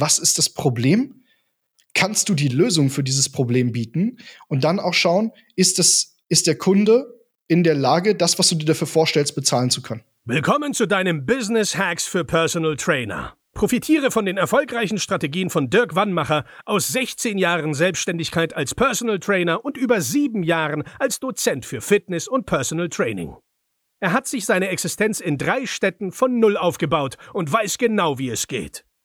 [0.00, 1.22] was ist das Problem?
[1.94, 4.18] Kannst du die Lösung für dieses Problem bieten?
[4.48, 7.06] Und dann auch schauen, ist, das, ist der Kunde
[7.48, 10.02] in der Lage, das, was du dir dafür vorstellst, bezahlen zu können?
[10.24, 13.34] Willkommen zu deinem Business Hacks für Personal Trainer.
[13.54, 19.64] Profitiere von den erfolgreichen Strategien von Dirk Wannmacher aus 16 Jahren Selbstständigkeit als Personal Trainer
[19.64, 23.34] und über sieben Jahren als Dozent für Fitness und Personal Training.
[24.00, 28.28] Er hat sich seine Existenz in drei Städten von Null aufgebaut und weiß genau, wie
[28.28, 28.84] es geht.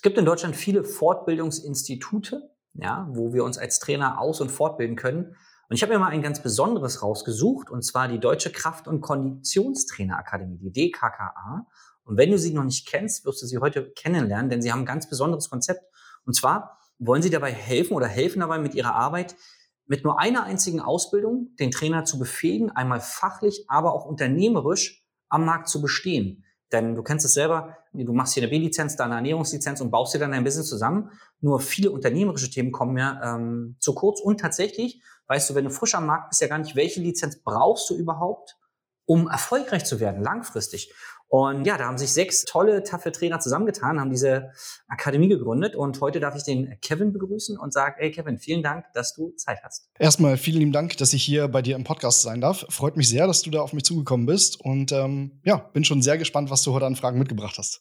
[0.00, 4.96] Es gibt in Deutschland viele Fortbildungsinstitute, ja, wo wir uns als Trainer aus- und fortbilden
[4.96, 5.36] können.
[5.68, 9.02] Und ich habe mir mal ein ganz besonderes rausgesucht, und zwar die Deutsche Kraft- und
[9.02, 11.66] Konditionstrainerakademie, die DKKA.
[12.04, 14.80] Und wenn du sie noch nicht kennst, wirst du sie heute kennenlernen, denn sie haben
[14.80, 15.82] ein ganz besonderes Konzept.
[16.24, 19.36] Und zwar wollen sie dabei helfen oder helfen dabei mit ihrer Arbeit,
[19.84, 25.44] mit nur einer einzigen Ausbildung den Trainer zu befähigen, einmal fachlich, aber auch unternehmerisch am
[25.44, 26.46] Markt zu bestehen.
[26.72, 30.14] Denn du kennst es selber, du machst hier eine B-Lizenz, da eine Ernährungslizenz und baust
[30.14, 31.10] dir dann dein Business zusammen.
[31.40, 34.20] Nur viele unternehmerische Themen kommen ja ähm, zu kurz.
[34.20, 37.42] Und tatsächlich, weißt du, wenn du frisch am Markt bist, ja gar nicht, welche Lizenz
[37.42, 38.56] brauchst du überhaupt,
[39.04, 40.92] um erfolgreich zu werden, langfristig.
[41.30, 44.50] Und ja, da haben sich sechs tolle, taffe Trainer zusammengetan, haben diese
[44.88, 45.76] Akademie gegründet.
[45.76, 49.30] Und heute darf ich den Kevin begrüßen und sage, hey Kevin, vielen Dank, dass du
[49.36, 49.88] Zeit hast.
[49.96, 52.66] Erstmal vielen lieben Dank, dass ich hier bei dir im Podcast sein darf.
[52.68, 54.60] Freut mich sehr, dass du da auf mich zugekommen bist.
[54.60, 57.80] Und ähm, ja, bin schon sehr gespannt, was du heute an Fragen mitgebracht hast.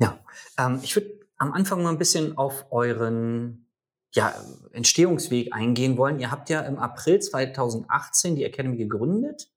[0.00, 0.18] Ja,
[0.58, 3.68] ähm, ich würde am Anfang mal ein bisschen auf euren
[4.10, 4.34] ja,
[4.72, 6.18] Entstehungsweg eingehen wollen.
[6.18, 9.48] Ihr habt ja im April 2018 die Academy gegründet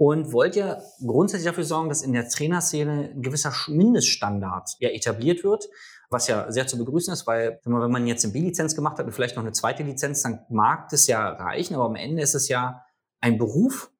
[0.00, 5.44] und wollt ja grundsätzlich dafür sorgen, dass in der Trainerszene ein gewisser Mindeststandard ja etabliert
[5.44, 5.68] wird,
[6.08, 9.12] was ja sehr zu begrüßen ist, weil wenn man, jetzt eine B-Lizenz gemacht hat und
[9.12, 12.48] vielleicht noch eine zweite Lizenz, dann mag das ja reichen, aber am Ende ist es
[12.48, 12.82] ja
[13.20, 13.92] ein Beruf,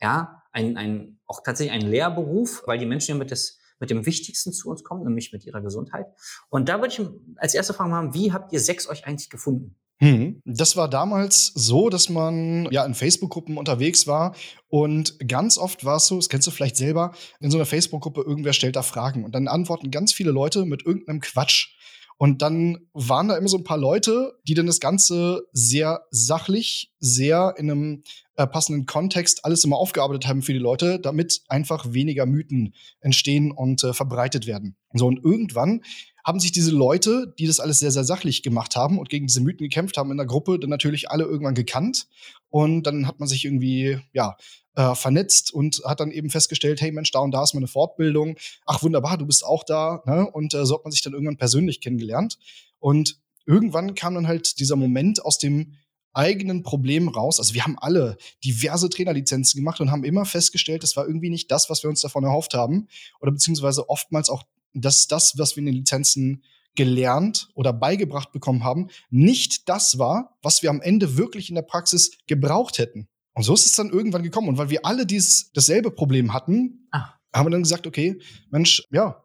[0.00, 4.06] ja, ein, ein auch tatsächlich ein Lehrberuf, weil die Menschen ja mit, das, mit dem
[4.06, 6.06] Wichtigsten zu uns kommen, nämlich mit ihrer Gesundheit.
[6.50, 7.00] Und da würde ich
[7.34, 9.74] als erste Frage haben, wie habt ihr sechs euch eigentlich gefunden?
[10.00, 10.42] Hm.
[10.44, 14.34] Das war damals so, dass man ja in Facebook-Gruppen unterwegs war
[14.68, 18.22] und ganz oft war es so, das kennst du vielleicht selber, in so einer Facebook-Gruppe,
[18.22, 21.74] irgendwer stellt da Fragen und dann antworten ganz viele Leute mit irgendeinem Quatsch.
[22.20, 26.92] Und dann waren da immer so ein paar Leute, die dann das Ganze sehr sachlich,
[26.98, 28.02] sehr in einem
[28.34, 33.52] äh, passenden Kontext alles immer aufgearbeitet haben für die Leute, damit einfach weniger Mythen entstehen
[33.52, 34.76] und äh, verbreitet werden.
[34.94, 35.82] So, und irgendwann
[36.28, 39.40] haben sich diese Leute, die das alles sehr, sehr sachlich gemacht haben und gegen diese
[39.40, 42.06] Mythen gekämpft haben in der Gruppe, dann natürlich alle irgendwann gekannt.
[42.50, 44.36] Und dann hat man sich irgendwie, ja,
[44.74, 48.36] äh, vernetzt und hat dann eben festgestellt, hey Mensch, da und da ist meine Fortbildung.
[48.66, 50.02] Ach, wunderbar, du bist auch da.
[50.04, 50.30] Ne?
[50.30, 52.38] Und äh, so hat man sich dann irgendwann persönlich kennengelernt.
[52.78, 55.76] Und irgendwann kam dann halt dieser Moment aus dem
[56.12, 57.38] eigenen Problem raus.
[57.38, 61.50] Also wir haben alle diverse Trainerlizenzen gemacht und haben immer festgestellt, das war irgendwie nicht
[61.50, 62.86] das, was wir uns davon erhofft haben.
[63.20, 64.42] Oder beziehungsweise oftmals auch
[64.80, 66.42] dass das, was wir in den Lizenzen
[66.74, 71.62] gelernt oder beigebracht bekommen haben, nicht das war, was wir am Ende wirklich in der
[71.62, 73.08] Praxis gebraucht hätten.
[73.34, 74.48] Und so ist es dann irgendwann gekommen.
[74.48, 77.14] Und weil wir alle dieses dasselbe Problem hatten, ah.
[77.32, 79.24] haben wir dann gesagt, okay, Mensch, ja,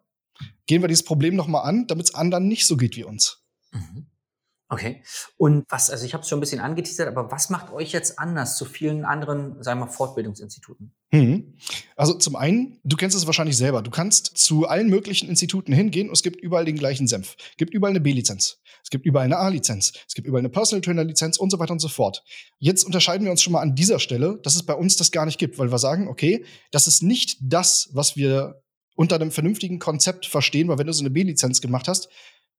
[0.66, 3.44] gehen wir dieses Problem noch mal an, damit es anderen nicht so geht wie uns.
[3.72, 4.08] Mhm.
[4.74, 5.04] Okay.
[5.38, 8.18] Und was, also ich habe es schon ein bisschen angeteasert, aber was macht euch jetzt
[8.18, 10.96] anders zu vielen anderen, sagen wir Fortbildungsinstituten?
[11.12, 11.54] Mhm.
[11.96, 13.84] Also zum einen, du kennst es wahrscheinlich selber.
[13.84, 17.36] Du kannst zu allen möglichen Instituten hingehen und es gibt überall den gleichen Senf.
[17.52, 18.58] Es gibt überall eine B-Lizenz.
[18.84, 19.94] Es gibt überall eine A-Lizenz.
[20.08, 22.24] Es gibt überall eine Personal Trainer Lizenz und so weiter und so fort.
[22.58, 25.28] Jetzt unterscheiden wir uns schon mal an dieser Stelle, dass es bei uns das gar
[25.28, 28.64] nicht gibt, weil wir sagen, okay, das ist nicht das, was wir
[28.96, 32.10] unter einem vernünftigen Konzept verstehen, weil wenn du so eine B-Lizenz gemacht hast,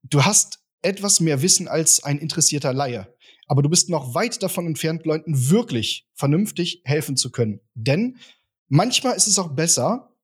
[0.04, 3.08] du hast etwas mehr Wissen als ein interessierter Laie.
[3.46, 7.60] Aber du bist noch weit davon entfernt, Leuten wirklich vernünftig helfen zu können.
[7.74, 8.16] Denn
[8.68, 10.14] manchmal ist es auch besser,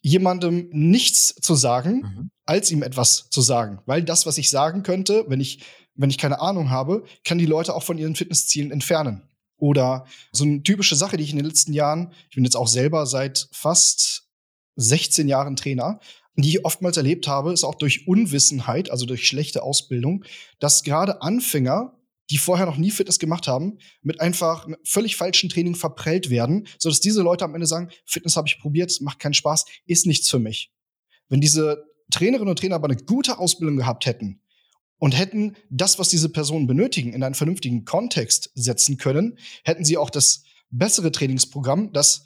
[0.00, 2.30] jemandem nichts zu sagen, mhm.
[2.44, 3.80] als ihm etwas zu sagen.
[3.86, 5.64] Weil das, was ich sagen könnte, wenn ich,
[5.94, 9.22] wenn ich keine Ahnung habe, kann die Leute auch von ihren Fitnesszielen entfernen.
[9.56, 12.68] Oder so eine typische Sache, die ich in den letzten Jahren, ich bin jetzt auch
[12.68, 14.28] selber seit fast
[14.76, 15.98] 16 Jahren Trainer,
[16.44, 20.24] die ich oftmals erlebt habe, ist auch durch Unwissenheit, also durch schlechte Ausbildung,
[20.60, 21.98] dass gerade Anfänger,
[22.30, 27.00] die vorher noch nie Fitness gemacht haben, mit einfach völlig falschen Training verprellt werden, sodass
[27.00, 30.38] diese Leute am Ende sagen, Fitness habe ich probiert, macht keinen Spaß, ist nichts für
[30.38, 30.70] mich.
[31.28, 34.40] Wenn diese Trainerinnen und Trainer aber eine gute Ausbildung gehabt hätten
[34.98, 39.96] und hätten das, was diese Personen benötigen, in einen vernünftigen Kontext setzen können, hätten sie
[39.96, 42.24] auch das bessere Trainingsprogramm, das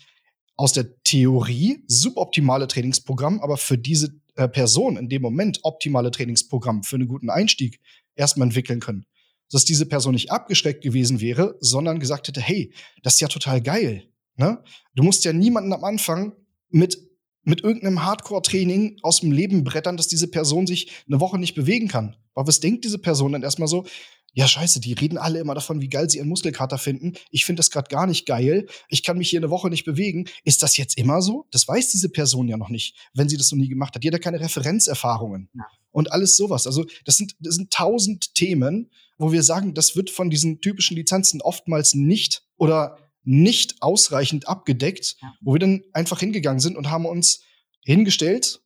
[0.63, 6.85] aus der Theorie suboptimale Trainingsprogramm, aber für diese äh, Person in dem Moment optimale Trainingsprogramm
[6.85, 7.81] für einen guten Einstieg
[8.15, 9.05] erstmal entwickeln können.
[9.51, 12.73] Dass diese Person nicht abgeschreckt gewesen wäre, sondern gesagt hätte, hey,
[13.03, 14.05] das ist ja total geil.
[14.37, 14.63] Ne?
[14.95, 16.37] Du musst ja niemanden am Anfang
[16.71, 16.97] mit
[17.45, 21.89] mit irgendeinem Hardcore-Training aus dem Leben brettern, dass diese Person sich eine Woche nicht bewegen
[21.89, 22.15] kann.
[22.37, 23.85] Aber was denkt diese Person dann erstmal so?
[24.35, 27.13] Ja, scheiße, die reden alle immer davon, wie geil sie ihren Muskelkater finden.
[27.31, 28.67] Ich finde das gerade gar nicht geil.
[28.89, 30.27] Ich kann mich hier eine Woche nicht bewegen.
[30.45, 31.47] Ist das jetzt immer so?
[31.51, 34.03] Das weiß diese Person ja noch nicht, wenn sie das noch nie gemacht hat.
[34.03, 35.51] Die hat ja keine Referenzerfahrungen.
[35.55, 35.67] Ja.
[35.91, 36.67] Und alles sowas.
[36.67, 40.97] Also, das sind, das sind tausend Themen, wo wir sagen, das wird von diesen typischen
[40.97, 45.35] Lizenzen oftmals nicht oder nicht ausreichend abgedeckt, ja.
[45.43, 47.43] wo wir dann einfach hingegangen sind und haben uns
[47.85, 48.63] hingestellt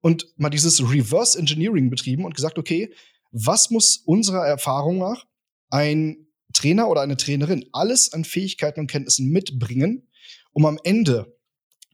[0.00, 2.92] und mal dieses Reverse Engineering betrieben und gesagt, okay,
[3.30, 5.26] was muss unserer Erfahrung nach
[5.70, 10.08] ein Trainer oder eine Trainerin alles an Fähigkeiten und Kenntnissen mitbringen,
[10.52, 11.36] um am Ende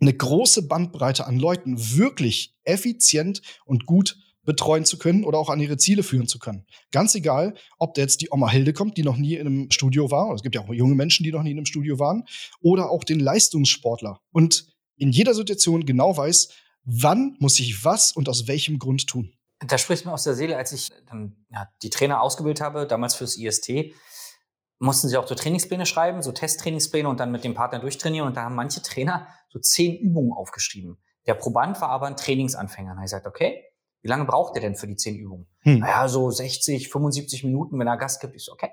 [0.00, 5.60] eine große Bandbreite an Leuten wirklich effizient und gut betreuen zu können oder auch an
[5.60, 6.66] ihre Ziele führen zu können.
[6.90, 10.10] Ganz egal, ob da jetzt die Oma Hilde kommt, die noch nie in einem Studio
[10.10, 12.24] war, es gibt ja auch junge Menschen, die noch nie in einem Studio waren,
[12.60, 14.20] oder auch den Leistungssportler.
[14.32, 14.66] Und
[14.96, 16.50] in jeder Situation genau weiß,
[16.84, 19.32] wann muss ich was und aus welchem Grund tun.
[19.66, 23.14] Da spricht mir aus der Seele, als ich dann ja, die Trainer ausgebildet habe, damals
[23.14, 23.94] fürs IST,
[24.78, 28.28] mussten sie auch so Trainingspläne schreiben, so Testtrainingspläne und dann mit dem Partner durchtrainieren.
[28.28, 30.98] Und da haben manche Trainer so zehn Übungen aufgeschrieben.
[31.26, 32.92] Der Proband war aber ein Trainingsanfänger.
[32.92, 33.64] Und er gesagt, okay,
[34.02, 35.46] wie lange braucht er denn für die zehn Übungen?
[35.60, 35.78] Hm.
[35.78, 38.34] Naja, so 60, 75 Minuten, wenn er Gas gibt.
[38.34, 38.70] Ich so, okay.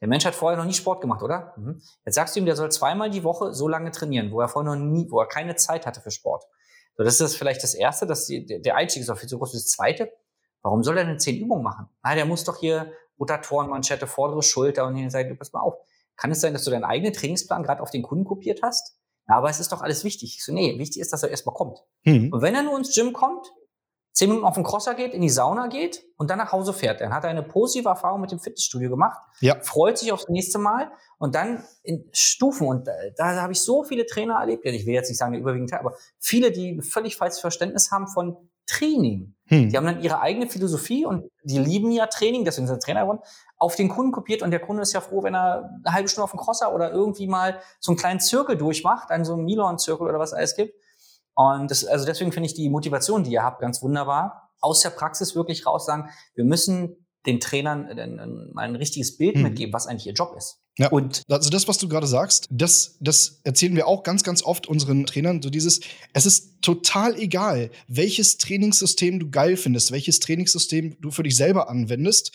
[0.00, 1.52] Der Mensch hat vorher noch nie Sport gemacht, oder?
[1.58, 1.82] Mhm.
[2.06, 4.74] Jetzt sagst du ihm, der soll zweimal die Woche so lange trainieren, wo er vorher
[4.74, 6.44] noch nie, wo er keine Zeit hatte für Sport.
[7.00, 9.52] So, das ist vielleicht das Erste, dass die, der Einstieg ist auch viel zu groß.
[9.52, 10.12] Das Zweite,
[10.60, 11.88] warum soll er denn zehn Übungen machen?
[12.02, 15.76] Na, der muss doch hier Rotatorenmanschette, vordere Schulter und hier sagen, pass mal auf.
[16.16, 18.98] Kann es sein, dass du deinen eigenen Trainingsplan gerade auf den Kunden kopiert hast?
[19.26, 20.36] Na, aber es ist doch alles wichtig.
[20.36, 21.78] Ich so, nee, wichtig ist, dass er erstmal kommt.
[22.04, 22.34] Mhm.
[22.34, 23.50] Und wenn er nur ins Gym kommt,
[24.20, 27.00] zehn Minuten auf den Crosser geht, in die Sauna geht und dann nach Hause fährt.
[27.00, 29.58] Dann hat er eine positive Erfahrung mit dem Fitnessstudio gemacht, ja.
[29.62, 32.66] freut sich aufs nächste Mal und dann in Stufen.
[32.66, 34.66] Und da, da habe ich so viele Trainer erlebt.
[34.66, 38.36] Ich will jetzt nicht sagen, überwiegend, aber viele, die völlig falsches Verständnis haben von
[38.66, 39.34] Training.
[39.46, 39.70] Hm.
[39.70, 43.02] Die haben dann ihre eigene Philosophie und die lieben ja Training, deswegen sind sie Trainer
[43.02, 43.20] geworden,
[43.56, 46.24] auf den Kunden kopiert und der Kunde ist ja froh, wenn er eine halbe Stunde
[46.24, 50.06] auf dem Crosser oder irgendwie mal so einen kleinen Zirkel durchmacht, einen so einen Milon-Zirkel
[50.06, 50.74] oder was alles gibt
[51.40, 54.50] und das, also deswegen finde ich die Motivation, die ihr habt, ganz wunderbar.
[54.60, 59.42] Aus der Praxis wirklich raus sagen, wir müssen den Trainern mal ein richtiges Bild mhm.
[59.42, 60.58] mitgeben, was eigentlich ihr Job ist.
[60.78, 64.42] Ja, und also das, was du gerade sagst, das, das erzählen wir auch ganz, ganz
[64.42, 65.42] oft unseren Trainern.
[65.42, 65.80] So dieses,
[66.12, 71.68] es ist total egal, welches Trainingssystem du geil findest, welches Trainingssystem du für dich selber
[71.68, 72.32] anwendest.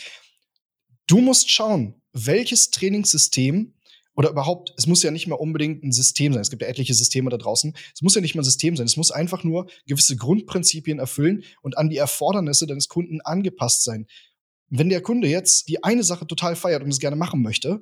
[1.07, 3.74] Du musst schauen, welches Trainingssystem
[4.15, 6.41] oder überhaupt, es muss ja nicht mal unbedingt ein System sein.
[6.41, 7.75] Es gibt ja etliche Systeme da draußen.
[7.93, 8.85] Es muss ja nicht mal ein System sein.
[8.85, 14.07] Es muss einfach nur gewisse Grundprinzipien erfüllen und an die Erfordernisse deines Kunden angepasst sein.
[14.69, 17.81] Wenn der Kunde jetzt die eine Sache total feiert und es gerne machen möchte,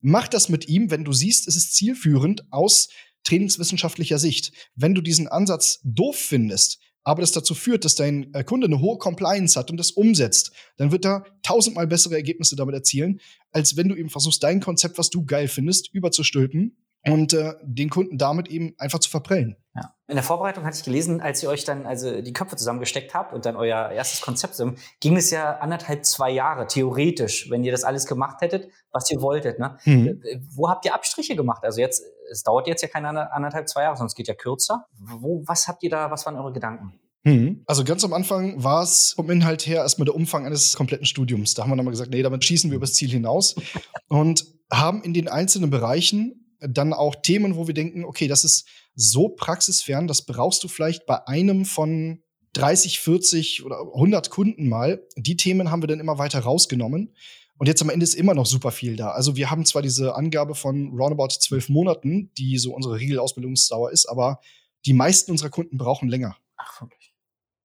[0.00, 2.88] mach das mit ihm, wenn du siehst, es ist zielführend aus
[3.24, 4.52] trainingswissenschaftlicher Sicht.
[4.74, 8.82] Wenn du diesen Ansatz doof findest, aber das dazu führt, dass dein äh, Kunde eine
[8.82, 13.18] hohe Compliance hat und das umsetzt, dann wird er tausendmal bessere Ergebnisse damit erzielen,
[13.50, 17.88] als wenn du eben versuchst, dein Konzept, was du geil findest, überzustülpen und äh, den
[17.88, 19.56] Kunden damit eben einfach zu verprellen.
[19.74, 19.94] Ja.
[20.06, 23.32] In der Vorbereitung hatte ich gelesen, als ihr euch dann also die Köpfe zusammengesteckt habt
[23.32, 24.60] und dann euer erstes Konzept
[25.00, 29.22] ging es ja anderthalb, zwei Jahre, theoretisch, wenn ihr das alles gemacht hättet, was ihr
[29.22, 29.58] wolltet.
[29.58, 29.78] Ne?
[29.86, 30.22] Mhm.
[30.50, 31.64] Wo habt ihr Abstriche gemacht?
[31.64, 34.86] Also jetzt, es dauert jetzt ja keine anderthalb, zwei Jahre, sonst geht ja kürzer.
[34.98, 37.00] Wo, was habt ihr da, was waren eure Gedanken?
[37.24, 37.62] Mhm.
[37.66, 41.54] Also ganz am Anfang war es vom Inhalt her erstmal der Umfang eines kompletten Studiums.
[41.54, 43.56] Da haben wir nochmal gesagt, nee, damit schießen wir übers Ziel hinaus
[44.08, 48.68] und haben in den einzelnen Bereichen dann auch Themen, wo wir denken, okay, das ist
[48.94, 52.22] so praxisfern, das brauchst du vielleicht bei einem von
[52.54, 55.06] 30, 40 oder 100 Kunden mal.
[55.16, 57.14] Die Themen haben wir dann immer weiter rausgenommen.
[57.58, 59.10] Und jetzt am Ende ist immer noch super viel da.
[59.10, 64.06] Also wir haben zwar diese Angabe von roundabout zwölf Monaten, die so unsere Regelausbildungsdauer ist,
[64.06, 64.40] aber
[64.86, 66.36] die meisten unserer Kunden brauchen länger.
[66.56, 67.12] Ach, wirklich?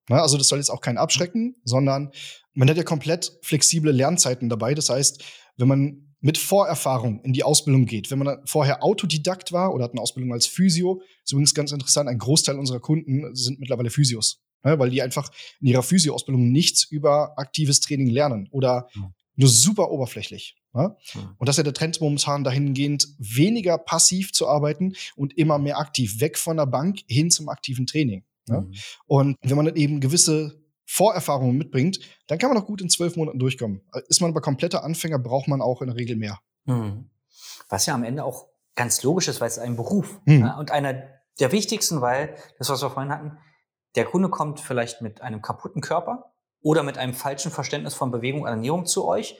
[0.09, 2.11] Na, also das soll jetzt auch kein Abschrecken, sondern
[2.53, 4.73] man hat ja komplett flexible Lernzeiten dabei.
[4.73, 5.23] Das heißt,
[5.57, 8.09] wenn man mit Vorerfahrung in die Ausbildung geht.
[8.09, 12.07] Wenn man vorher Autodidakt war oder hat eine Ausbildung als Physio, ist übrigens ganz interessant,
[12.07, 16.85] ein Großteil unserer Kunden sind mittlerweile Physios, ne, weil die einfach in ihrer Physio-Ausbildung nichts
[16.89, 19.13] über aktives Training lernen oder mhm.
[19.35, 20.55] Nur super oberflächlich.
[20.73, 20.95] Ne?
[21.13, 21.35] Mhm.
[21.37, 25.77] Und das ist ja der Trend momentan dahingehend, weniger passiv zu arbeiten und immer mehr
[25.77, 28.23] aktiv, weg von der Bank hin zum aktiven Training.
[28.47, 28.61] Ne?
[28.61, 28.73] Mhm.
[29.05, 33.15] Und wenn man dann eben gewisse Vorerfahrungen mitbringt, dann kann man auch gut in zwölf
[33.15, 33.81] Monaten durchkommen.
[34.07, 36.39] Ist man aber kompletter Anfänger, braucht man auch in der Regel mehr.
[36.65, 37.09] Mhm.
[37.69, 40.39] Was ja am Ende auch ganz logisch ist, weil es ein Beruf mhm.
[40.39, 40.55] ne?
[40.57, 41.03] und einer
[41.39, 43.37] der wichtigsten, weil das, was wir vorhin hatten,
[43.95, 46.32] der Kunde kommt vielleicht mit einem kaputten Körper
[46.63, 49.39] oder mit einem falschen Verständnis von Bewegung und Ernährung zu euch.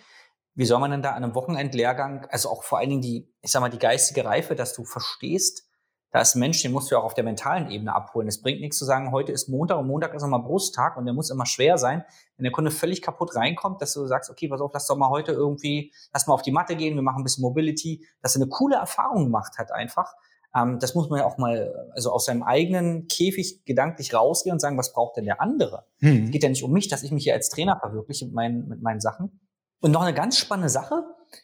[0.56, 3.52] Wie soll man denn da an einem Wochenendlehrgang, also auch vor allen Dingen die, ich
[3.52, 5.68] sag mal, die geistige Reife, dass du verstehst,
[6.12, 8.28] da ist ein Mensch, den musst du auch auf der mentalen Ebene abholen.
[8.28, 11.14] Es bringt nichts zu sagen, heute ist Montag und Montag ist nochmal Brusttag und der
[11.16, 12.06] muss immer schwer sein.
[12.38, 15.10] Wenn der Kunde völlig kaputt reinkommt, dass du sagst, okay, pass auf, lass doch mal
[15.10, 18.44] heute irgendwie, lass mal auf die Matte gehen, wir machen ein bisschen Mobility, dass er
[18.44, 20.14] eine coole Erfahrung gemacht hat einfach.
[20.56, 24.60] Ähm, das muss man ja auch mal, also aus seinem eigenen Käfig gedanklich rausgehen und
[24.60, 25.86] sagen, was braucht denn der andere?
[26.00, 26.26] Mhm.
[26.26, 28.68] Es geht ja nicht um mich, dass ich mich hier als Trainer verwirkliche mit meinen,
[28.68, 29.40] mit meinen Sachen.
[29.80, 31.04] Und noch eine ganz spannende Sache,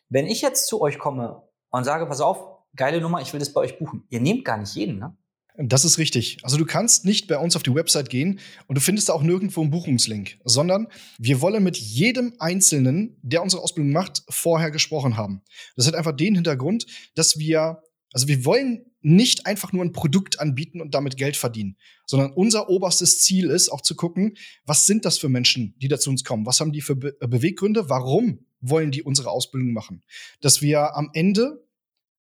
[0.10, 3.54] wenn ich jetzt zu euch komme und sage, pass auf, geile Nummer, ich will das
[3.54, 4.06] bei euch buchen.
[4.10, 5.18] Ihr nehmt gar nicht jeden, ne?
[5.62, 6.38] Das ist richtig.
[6.44, 9.22] Also du kannst nicht bei uns auf die Website gehen und du findest da auch
[9.22, 10.88] nirgendwo einen Buchungslink, sondern
[11.18, 15.42] wir wollen mit jedem Einzelnen, der unsere Ausbildung macht, vorher gesprochen haben.
[15.76, 16.86] Das hat einfach den Hintergrund,
[17.16, 21.78] dass wir, also wir wollen nicht einfach nur ein Produkt anbieten und damit Geld verdienen,
[22.06, 26.00] sondern unser oberstes Ziel ist auch zu gucken, was sind das für Menschen, die da
[26.00, 26.46] zu uns kommen?
[26.46, 27.90] Was haben die für Be Beweggründe?
[27.90, 30.04] Warum wollen die unsere Ausbildung machen?
[30.42, 31.66] Dass wir am Ende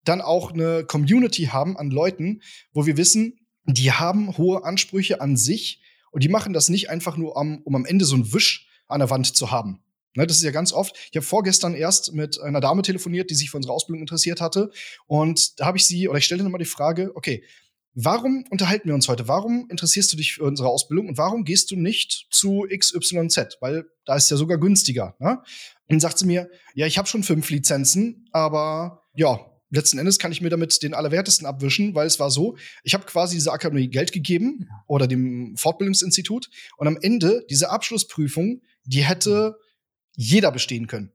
[0.04, 2.42] dann auch eine Community haben an Leuten,
[2.72, 7.16] wo wir wissen, die haben hohe Ansprüche an sich und die machen das nicht einfach
[7.16, 9.82] nur, um, um am Ende so ein Wisch an der Wand zu haben.
[10.18, 10.96] Ne, das ist ja ganz oft.
[11.12, 14.72] Ich habe vorgestern erst mit einer Dame telefoniert, die sich für unsere Ausbildung interessiert hatte.
[15.06, 17.44] Und da habe ich sie, oder ich stelle dann mal die Frage, okay,
[17.94, 19.28] warum unterhalten wir uns heute?
[19.28, 23.58] Warum interessierst du dich für unsere Ausbildung und warum gehst du nicht zu XYZ?
[23.60, 25.14] Weil da ist ja sogar günstiger.
[25.20, 25.36] Ne?
[25.36, 25.38] Und
[25.86, 29.38] dann sagt sie mir, ja, ich habe schon fünf Lizenzen, aber ja,
[29.70, 33.06] letzten Endes kann ich mir damit den Allerwertesten abwischen, weil es war so, ich habe
[33.06, 39.54] quasi dieser Akademie Geld gegeben oder dem Fortbildungsinstitut und am Ende diese Abschlussprüfung, die hätte
[40.18, 41.12] jeder bestehen können.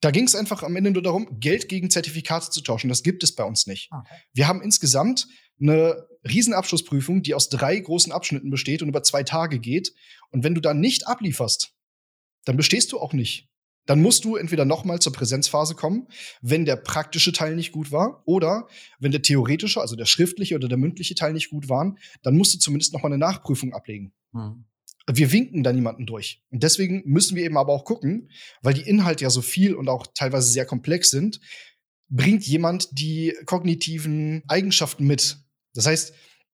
[0.00, 2.88] Da ging es einfach am Ende nur darum, Geld gegen Zertifikate zu tauschen.
[2.88, 3.90] Das gibt es bei uns nicht.
[3.92, 4.16] Okay.
[4.32, 5.28] Wir haben insgesamt
[5.60, 9.94] eine Riesenabschlussprüfung, die aus drei großen Abschnitten besteht und über zwei Tage geht.
[10.30, 11.74] Und wenn du da nicht ablieferst,
[12.44, 13.48] dann bestehst du auch nicht.
[13.86, 16.08] Dann musst du entweder nochmal zur Präsenzphase kommen,
[16.40, 18.66] wenn der praktische Teil nicht gut war, oder
[18.98, 22.54] wenn der theoretische, also der schriftliche oder der mündliche Teil nicht gut waren, dann musst
[22.54, 24.14] du zumindest nochmal eine Nachprüfung ablegen.
[24.32, 24.64] Mhm.
[25.06, 26.42] Wir winken da niemanden durch.
[26.50, 28.30] Und deswegen müssen wir eben aber auch gucken,
[28.62, 31.40] weil die Inhalte ja so viel und auch teilweise sehr komplex sind,
[32.08, 35.38] bringt jemand die kognitiven Eigenschaften mit.
[35.74, 36.14] Das heißt,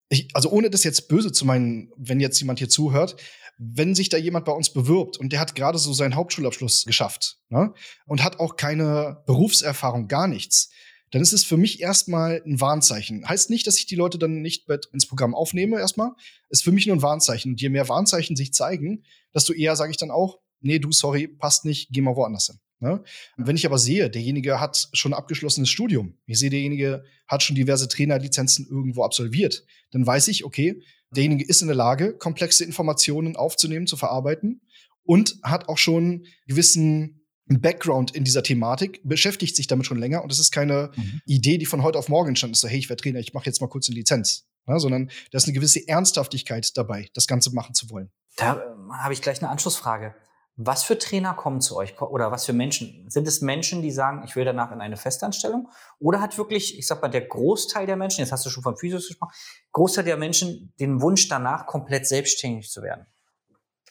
[0.09, 3.17] ich, also ohne das jetzt böse zu meinen, wenn jetzt jemand hier zuhört,
[3.59, 7.39] wenn sich da jemand bei uns bewirbt und der hat gerade so seinen Hauptschulabschluss geschafft
[7.49, 7.75] ne,
[8.07, 10.71] und hat auch keine Berufserfahrung, gar nichts,
[11.11, 13.27] dann ist es für mich erstmal ein Warnzeichen.
[13.29, 16.13] Heißt nicht, dass ich die Leute dann nicht ins Programm aufnehme, erstmal.
[16.49, 17.53] Ist für mich nur ein Warnzeichen.
[17.53, 21.29] Und je mehr Warnzeichen sich zeigen, desto eher sage ich dann auch, nee, du, sorry,
[21.29, 22.59] passt nicht, geh mal woanders hin.
[22.81, 23.03] Ne?
[23.37, 27.89] Wenn ich aber sehe, derjenige hat schon abgeschlossenes Studium, ich sehe, derjenige hat schon diverse
[27.89, 33.87] Trainerlizenzen irgendwo absolviert, dann weiß ich, okay, derjenige ist in der Lage, komplexe Informationen aufzunehmen,
[33.87, 34.61] zu verarbeiten
[35.03, 37.18] und hat auch schon gewissen
[37.49, 41.21] Background in dieser Thematik, beschäftigt sich damit schon länger und es ist keine mhm.
[41.27, 43.47] Idee, die von heute auf morgen entstanden ist, so hey, ich werde Trainer, ich mache
[43.47, 44.47] jetzt mal kurz eine Lizenz.
[44.67, 48.11] Ja, sondern da ist eine gewisse Ernsthaftigkeit dabei, das Ganze machen zu wollen.
[48.37, 50.15] Da äh, habe ich gleich eine Anschlussfrage.
[50.61, 53.09] Was für Trainer kommen zu euch oder was für Menschen?
[53.09, 55.69] Sind es Menschen, die sagen, ich will danach in eine Festanstellung?
[56.01, 58.77] Oder hat wirklich, ich sag mal, der Großteil der Menschen, jetzt hast du schon von
[58.77, 59.33] Physios gesprochen,
[59.71, 63.07] Großteil der Menschen den Wunsch danach, komplett selbstständig zu werden?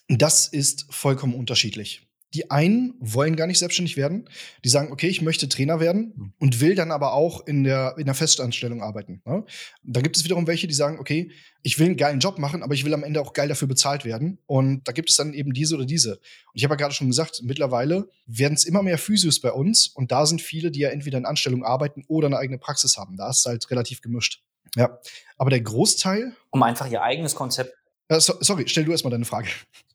[0.10, 2.07] Das ist vollkommen unterschiedlich.
[2.38, 4.30] Die einen wollen gar nicht selbstständig werden.
[4.64, 6.34] Die sagen, okay, ich möchte Trainer werden mhm.
[6.38, 9.24] und will dann aber auch in der, in der Festanstellung arbeiten.
[9.26, 9.44] Ne?
[9.84, 11.32] Da gibt es wiederum welche, die sagen, okay,
[11.64, 14.06] ich will einen geilen Job machen, aber ich will am Ende auch geil dafür bezahlt
[14.06, 14.38] werden.
[14.46, 16.18] Und da gibt es dann eben diese oder diese.
[16.18, 19.88] Und ich habe ja gerade schon gesagt, mittlerweile werden es immer mehr Physios bei uns
[19.88, 23.18] und da sind viele, die ja entweder in Anstellung arbeiten oder eine eigene Praxis haben.
[23.18, 24.44] Da ist es halt relativ gemischt.
[24.76, 25.00] Ja.
[25.38, 26.34] Aber der Großteil.
[26.52, 27.74] Um einfach ihr eigenes Konzept.
[28.10, 29.50] Äh, so, sorry, stell du erstmal deine Frage.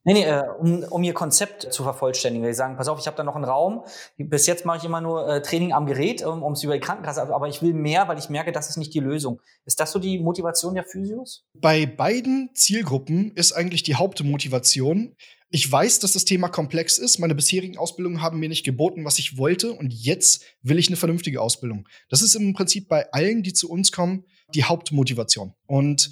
[0.05, 2.45] Nee, nee, äh, um, um ihr Konzept zu vervollständigen.
[2.45, 3.85] Wir sagen, pass auf, ich habe da noch einen Raum.
[4.19, 7.23] Bis jetzt mache ich immer nur äh, Training am Gerät, um es über die Krankenkasse,
[7.23, 9.41] aber ich will mehr, weil ich merke, das ist nicht die Lösung.
[9.65, 11.45] Ist das so die Motivation der Physios?
[11.55, 15.15] Bei beiden Zielgruppen ist eigentlich die Hauptmotivation.
[15.55, 17.19] Ich weiß, dass das Thema komplex ist.
[17.19, 19.73] Meine bisherigen Ausbildungen haben mir nicht geboten, was ich wollte.
[19.73, 21.87] Und jetzt will ich eine vernünftige Ausbildung.
[22.09, 25.53] Das ist im Prinzip bei allen, die zu uns kommen, die Hauptmotivation.
[25.67, 26.11] Und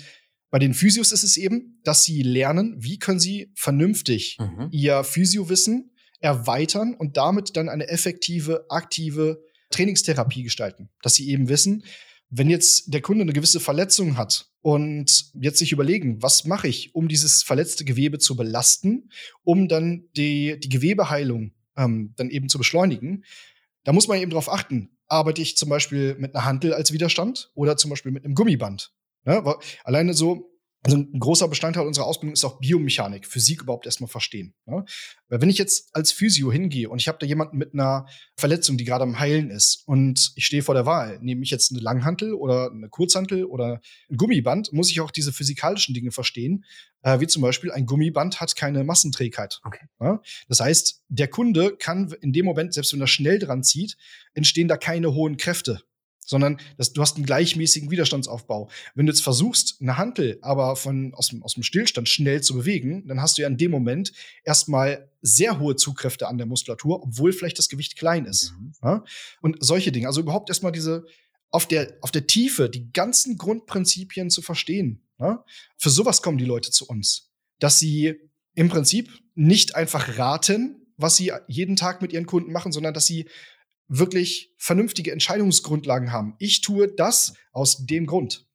[0.51, 4.69] bei den Physios ist es eben, dass sie lernen, wie können sie vernünftig mhm.
[4.73, 10.91] ihr Physiowissen erweitern und damit dann eine effektive, aktive Trainingstherapie gestalten.
[11.03, 11.85] Dass sie eben wissen,
[12.29, 16.95] wenn jetzt der Kunde eine gewisse Verletzung hat und jetzt sich überlegen, was mache ich,
[16.95, 19.11] um dieses verletzte Gewebe zu belasten,
[19.43, 23.25] um dann die, die Gewebeheilung ähm, dann eben zu beschleunigen,
[23.85, 27.51] da muss man eben darauf achten, arbeite ich zum Beispiel mit einer Handel als Widerstand
[27.55, 28.93] oder zum Beispiel mit einem Gummiband.
[29.25, 29.57] Ne?
[29.85, 30.51] Alleine so,
[30.83, 34.55] also ein großer Bestandteil unserer Ausbildung ist auch Biomechanik, Physik überhaupt erstmal verstehen.
[34.65, 34.85] Ne?
[35.29, 38.79] Weil wenn ich jetzt als Physio hingehe und ich habe da jemanden mit einer Verletzung,
[38.79, 41.81] die gerade am Heilen ist und ich stehe vor der Wahl, nehme ich jetzt eine
[41.81, 46.65] Langhantel oder eine Kurzhantel oder ein Gummiband, muss ich auch diese physikalischen Dinge verstehen,
[47.03, 49.61] äh, wie zum Beispiel ein Gummiband hat keine Massenträgheit.
[49.65, 49.87] Okay.
[50.01, 50.23] Ja?
[50.49, 53.99] Das heißt, der Kunde kann in dem Moment, selbst wenn er schnell dran zieht,
[54.33, 55.83] entstehen da keine hohen Kräfte
[56.31, 58.71] sondern das, du hast einen gleichmäßigen Widerstandsaufbau.
[58.95, 62.55] Wenn du jetzt versuchst, eine Hantel aber von, aus, dem, aus dem Stillstand schnell zu
[62.55, 64.13] bewegen, dann hast du ja in dem Moment
[64.45, 68.55] erstmal sehr hohe Zugkräfte an der Muskulatur, obwohl vielleicht das Gewicht klein ist.
[68.59, 68.73] Mhm.
[68.83, 69.05] Ja?
[69.43, 70.07] Und solche Dinge.
[70.07, 71.05] Also überhaupt erstmal diese,
[71.51, 75.03] auf der, auf der Tiefe die ganzen Grundprinzipien zu verstehen.
[75.19, 75.45] Ja?
[75.79, 77.33] Für sowas kommen die Leute zu uns.
[77.59, 78.15] Dass sie
[78.55, 83.07] im Prinzip nicht einfach raten, was sie jeden Tag mit ihren Kunden machen, sondern dass
[83.07, 83.27] sie
[83.91, 86.35] wirklich vernünftige Entscheidungsgrundlagen haben.
[86.39, 88.47] Ich tue das aus dem Grund.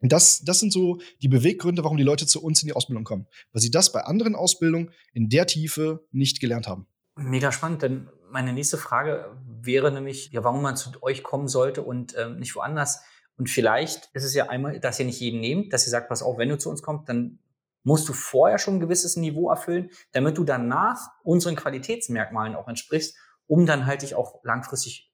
[0.00, 3.04] Und das, das sind so die Beweggründe, warum die Leute zu uns in die Ausbildung
[3.04, 3.26] kommen.
[3.52, 6.86] Weil sie das bei anderen Ausbildungen in der Tiefe nicht gelernt haben.
[7.16, 11.82] Mega spannend, denn meine nächste Frage wäre nämlich, ja, warum man zu euch kommen sollte
[11.82, 13.02] und ähm, nicht woanders.
[13.36, 16.22] Und vielleicht ist es ja einmal, dass ihr nicht jeden nehmt, dass ihr sagt, pass
[16.22, 17.38] auf, wenn du zu uns kommst, dann
[17.82, 23.16] musst du vorher schon ein gewisses Niveau erfüllen, damit du danach unseren Qualitätsmerkmalen auch entsprichst
[23.50, 25.12] um dann halt dich auch langfristig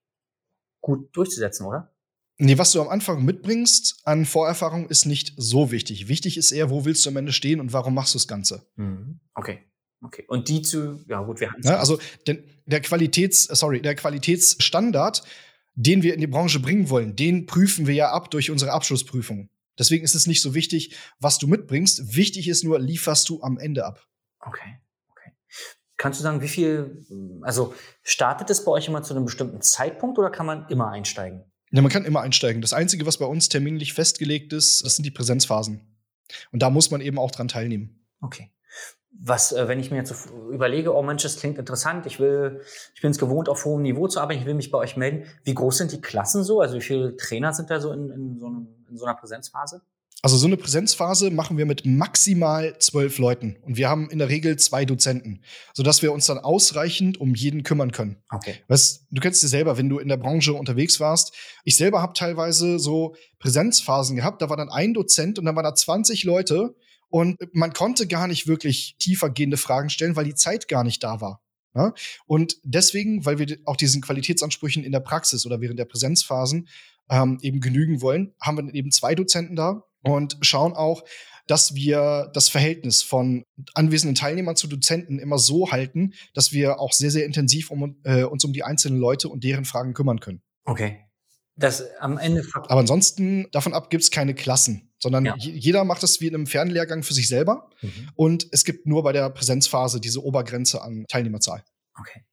[0.82, 1.94] gut durchzusetzen, oder?
[2.36, 6.06] Nee, was du am Anfang mitbringst an Vorerfahrung ist nicht so wichtig.
[6.06, 8.66] Wichtig ist eher, wo willst du am Ende stehen und warum machst du das Ganze?
[8.76, 9.20] Mhm.
[9.34, 9.60] Okay.
[10.02, 10.24] Okay.
[10.28, 15.24] Und die zu, ja gut, wir haben ja, Also der, der Qualitäts, sorry, der Qualitätsstandard,
[15.74, 19.48] den wir in die Branche bringen wollen, den prüfen wir ja ab durch unsere Abschlussprüfung.
[19.78, 22.14] Deswegen ist es nicht so wichtig, was du mitbringst.
[22.14, 24.06] Wichtig ist nur, lieferst du am Ende ab.
[24.40, 24.78] Okay.
[25.96, 27.04] Kannst du sagen, wie viel,
[27.42, 31.44] also startet es bei euch immer zu einem bestimmten Zeitpunkt oder kann man immer einsteigen?
[31.70, 32.60] Ja, man kann immer einsteigen.
[32.62, 35.80] Das Einzige, was bei uns terminlich festgelegt ist, das sind die Präsenzphasen.
[36.52, 38.06] Und da muss man eben auch dran teilnehmen.
[38.20, 38.50] Okay.
[39.18, 42.60] Was, äh, wenn ich mir jetzt überlege, oh Mensch, das klingt interessant, ich will,
[42.94, 45.24] ich bin es gewohnt, auf hohem Niveau zu arbeiten, ich will mich bei euch melden.
[45.44, 46.60] Wie groß sind die Klassen so?
[46.60, 49.80] Also wie viele Trainer sind da so in, in, so, einem, in so einer Präsenzphase?
[50.22, 54.28] Also so eine Präsenzphase machen wir mit maximal zwölf Leuten und wir haben in der
[54.28, 55.42] Regel zwei Dozenten,
[55.74, 58.16] sodass wir uns dann ausreichend um jeden kümmern können.
[58.30, 58.56] Okay.
[58.66, 61.34] Weißt, du kennst dir selber, wenn du in der Branche unterwegs warst.
[61.64, 65.64] Ich selber habe teilweise so Präsenzphasen gehabt, da war dann ein Dozent und dann waren
[65.64, 66.74] da 20 Leute
[67.08, 71.04] und man konnte gar nicht wirklich tiefer gehende Fragen stellen, weil die Zeit gar nicht
[71.04, 71.42] da war.
[71.74, 71.92] Ja?
[72.26, 76.68] Und deswegen, weil wir auch diesen Qualitätsansprüchen in der Praxis oder während der Präsenzphasen
[77.10, 81.04] ähm, eben genügen wollen, haben wir eben zwei Dozenten da und schauen auch,
[81.46, 86.92] dass wir das Verhältnis von anwesenden Teilnehmern zu Dozenten immer so halten, dass wir auch
[86.92, 90.42] sehr, sehr intensiv um, äh, uns um die einzelnen Leute und deren Fragen kümmern können.
[90.64, 91.02] Okay.
[91.58, 92.44] Das am Ende.
[92.52, 95.34] Aber ansonsten, davon ab gibt es keine Klassen, sondern ja.
[95.38, 97.70] jeder macht das wie in einem Fernlehrgang für sich selber.
[97.80, 98.10] Mhm.
[98.14, 101.64] Und es gibt nur bei der Präsenzphase diese Obergrenze an Teilnehmerzahl.
[101.98, 102.24] Okay.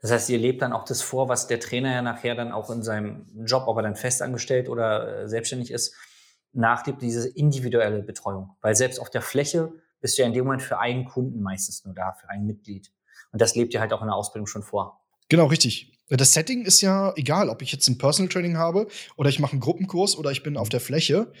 [0.00, 2.68] Das heißt, ihr lebt dann auch das vor, was der Trainer ja nachher dann auch
[2.70, 5.94] in seinem Job, ob er dann festangestellt oder äh, selbstständig ist,
[6.56, 8.56] nachlebt, diese individuelle Betreuung.
[8.60, 11.84] Weil selbst auf der Fläche bist du ja in dem Moment für einen Kunden meistens
[11.84, 12.92] nur da, für ein Mitglied.
[13.32, 15.00] Und das lebt ihr halt auch in der Ausbildung schon vor.
[15.28, 15.98] Genau, richtig.
[16.08, 18.86] Das Setting ist ja egal, ob ich jetzt ein Personal Training habe
[19.16, 21.32] oder ich mache einen Gruppenkurs oder ich bin auf der Fläche.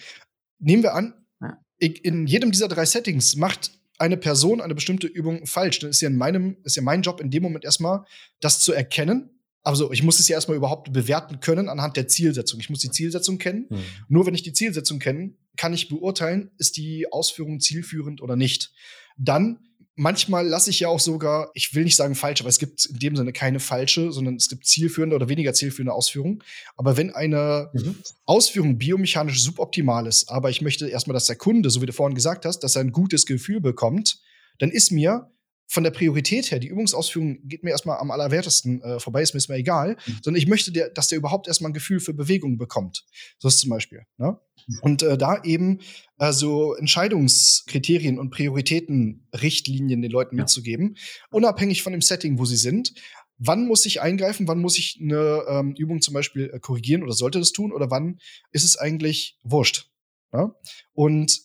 [0.58, 1.58] Nehmen wir an, ja.
[1.78, 5.80] in jedem dieser drei Settings macht eine Person eine bestimmte Übung falsch.
[5.80, 8.04] Dann ist ja in meinem, ist ja mein Job in dem Moment erstmal,
[8.40, 9.33] das zu erkennen
[9.64, 12.60] also ich muss es ja erstmal überhaupt bewerten können anhand der Zielsetzung.
[12.60, 13.66] Ich muss die Zielsetzung kennen.
[13.70, 13.78] Mhm.
[14.08, 18.72] Nur wenn ich die Zielsetzung kenne, kann ich beurteilen, ist die Ausführung zielführend oder nicht.
[19.16, 19.58] Dann
[19.96, 22.98] manchmal lasse ich ja auch sogar, ich will nicht sagen falsch, aber es gibt in
[22.98, 26.42] dem Sinne keine falsche, sondern es gibt zielführende oder weniger zielführende Ausführungen.
[26.76, 27.96] Aber wenn eine mhm.
[28.26, 32.14] Ausführung biomechanisch suboptimal ist, aber ich möchte erstmal, dass der Kunde, so wie du vorhin
[32.14, 34.20] gesagt hast, dass er ein gutes Gefühl bekommt,
[34.58, 35.30] dann ist mir
[35.66, 39.38] von der Priorität her, die Übungsausführung geht mir erstmal am allerwertesten äh, vorbei, ist mir
[39.38, 40.18] erstmal egal, mhm.
[40.22, 43.04] sondern ich möchte, der, dass der überhaupt erstmal ein Gefühl für Bewegung bekommt.
[43.38, 44.02] So ist zum Beispiel.
[44.18, 44.38] Ne?
[44.66, 44.78] Mhm.
[44.82, 45.80] Und äh, da eben
[46.18, 50.42] äh, so Entscheidungskriterien und Prioritätenrichtlinien den Leuten ja.
[50.42, 50.96] mitzugeben,
[51.30, 52.94] unabhängig von dem Setting, wo sie sind.
[53.38, 54.46] Wann muss ich eingreifen?
[54.46, 57.72] Wann muss ich eine ähm, Übung zum Beispiel äh, korrigieren oder sollte das tun?
[57.72, 58.20] Oder wann
[58.52, 59.90] ist es eigentlich wurscht?
[60.32, 60.54] Ne?
[60.92, 61.40] Und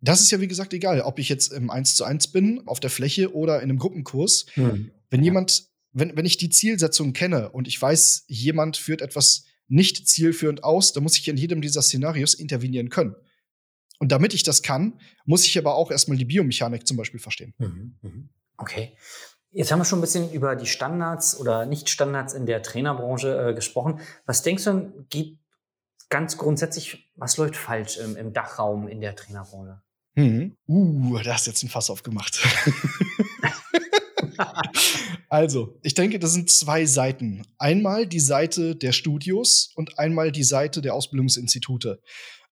[0.00, 2.80] das ist ja, wie gesagt, egal, ob ich jetzt im 1 zu 1 bin, auf
[2.80, 4.46] der Fläche oder in einem Gruppenkurs.
[4.54, 4.90] Hm.
[5.10, 10.08] Wenn jemand, wenn, wenn ich die Zielsetzung kenne und ich weiß, jemand führt etwas nicht
[10.08, 10.92] zielführend aus.
[10.92, 13.14] Da muss ich in jedem dieser Szenarios intervenieren können.
[13.98, 17.54] Und damit ich das kann, muss ich aber auch erstmal die Biomechanik zum Beispiel verstehen.
[17.58, 18.28] Mhm, mhm.
[18.56, 18.96] Okay.
[19.50, 23.54] Jetzt haben wir schon ein bisschen über die Standards oder Nicht-Standards in der Trainerbranche äh,
[23.54, 24.00] gesprochen.
[24.26, 25.38] Was denkst du, geht
[26.10, 29.82] ganz grundsätzlich, was läuft falsch im, im Dachraum in der Trainerbranche?
[30.18, 30.56] Mhm.
[30.66, 32.40] Uh, da hast du jetzt ein Fass aufgemacht.
[35.28, 37.46] also, ich denke, das sind zwei Seiten.
[37.56, 42.00] Einmal die Seite der Studios und einmal die Seite der Ausbildungsinstitute.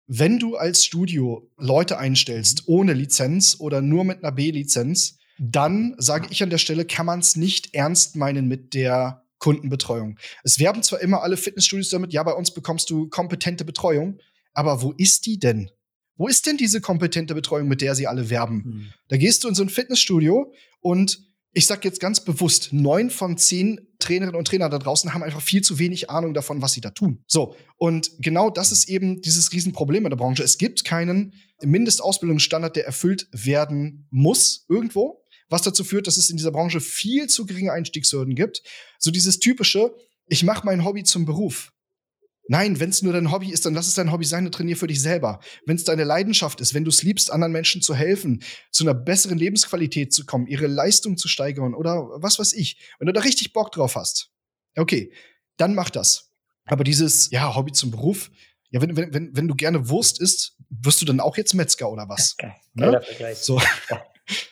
[0.06, 6.28] Wenn du als Studio Leute einstellst ohne Lizenz oder nur mit einer B-Lizenz, dann sage
[6.30, 10.18] ich an der Stelle, kann man es nicht ernst meinen mit der Kundenbetreuung.
[10.42, 14.18] Es werben zwar immer alle Fitnessstudios damit, ja, bei uns bekommst du kompetente Betreuung,
[14.52, 15.70] aber wo ist die denn?
[16.16, 18.62] Wo ist denn diese kompetente Betreuung, mit der sie alle werben?
[18.64, 18.92] Mhm.
[19.08, 21.18] Da gehst du in so ein Fitnessstudio und
[21.56, 25.40] ich sag jetzt ganz bewusst, neun von zehn Trainerinnen und Trainer da draußen haben einfach
[25.40, 27.22] viel zu wenig Ahnung davon, was sie da tun.
[27.28, 27.54] So.
[27.76, 30.42] Und genau das ist eben dieses Riesenproblem in der Branche.
[30.42, 36.36] Es gibt keinen Mindestausbildungsstandard, der erfüllt werden muss irgendwo was dazu führt, dass es in
[36.36, 38.62] dieser Branche viel zu geringe Einstiegshürden gibt.
[38.98, 39.94] So dieses typische,
[40.26, 41.72] ich mache mein Hobby zum Beruf.
[42.48, 44.76] Nein, wenn es nur dein Hobby ist, dann lass es dein Hobby sein und trainier
[44.76, 45.40] für dich selber.
[45.64, 48.94] Wenn es deine Leidenschaft ist, wenn du es liebst, anderen Menschen zu helfen, zu einer
[48.94, 53.22] besseren Lebensqualität zu kommen, ihre Leistung zu steigern oder was weiß ich, wenn du da
[53.22, 54.30] richtig Bock drauf hast,
[54.76, 55.12] okay,
[55.56, 56.32] dann mach das.
[56.66, 58.30] Aber dieses, ja, Hobby zum Beruf,
[58.70, 61.90] ja, wenn, wenn, wenn, wenn du gerne Wurst isst, wirst du dann auch jetzt Metzger
[61.90, 62.34] oder was?
[62.38, 62.52] Okay.
[62.74, 63.00] Ne?
[63.34, 63.60] So.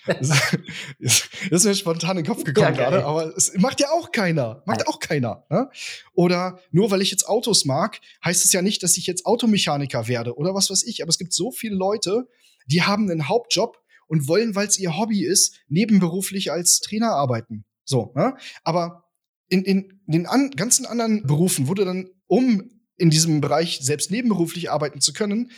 [0.06, 4.12] Das ist mir spontan in den Kopf gekommen ja, gerade, aber es macht ja auch
[4.12, 4.62] keiner.
[4.66, 4.86] Macht ja.
[4.86, 5.44] auch keiner.
[5.48, 5.70] Ne?
[6.14, 10.08] Oder nur weil ich jetzt Autos mag, heißt es ja nicht, dass ich jetzt Automechaniker
[10.08, 11.02] werde oder was weiß ich.
[11.02, 12.28] Aber es gibt so viele Leute,
[12.66, 17.64] die haben einen Hauptjob und wollen, weil es ihr Hobby ist, nebenberuflich als Trainer arbeiten.
[17.84, 18.36] So, ne?
[18.64, 19.04] Aber
[19.48, 24.70] in, in den an, ganzen anderen Berufen wurde dann, um in diesem Bereich selbst nebenberuflich
[24.70, 25.50] arbeiten zu können,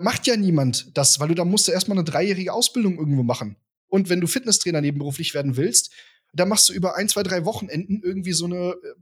[0.00, 3.56] macht ja niemand das, weil du da musst du erstmal eine dreijährige Ausbildung irgendwo machen.
[3.88, 5.92] Und wenn du Fitnesstrainer nebenberuflich werden willst,
[6.32, 8.94] dann machst du über ein, zwei, drei Wochenenden irgendwie so eine äh,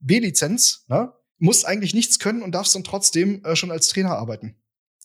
[0.00, 1.12] B-Lizenz, ne?
[1.38, 4.56] Musst eigentlich nichts können und darfst dann trotzdem äh, schon als Trainer arbeiten.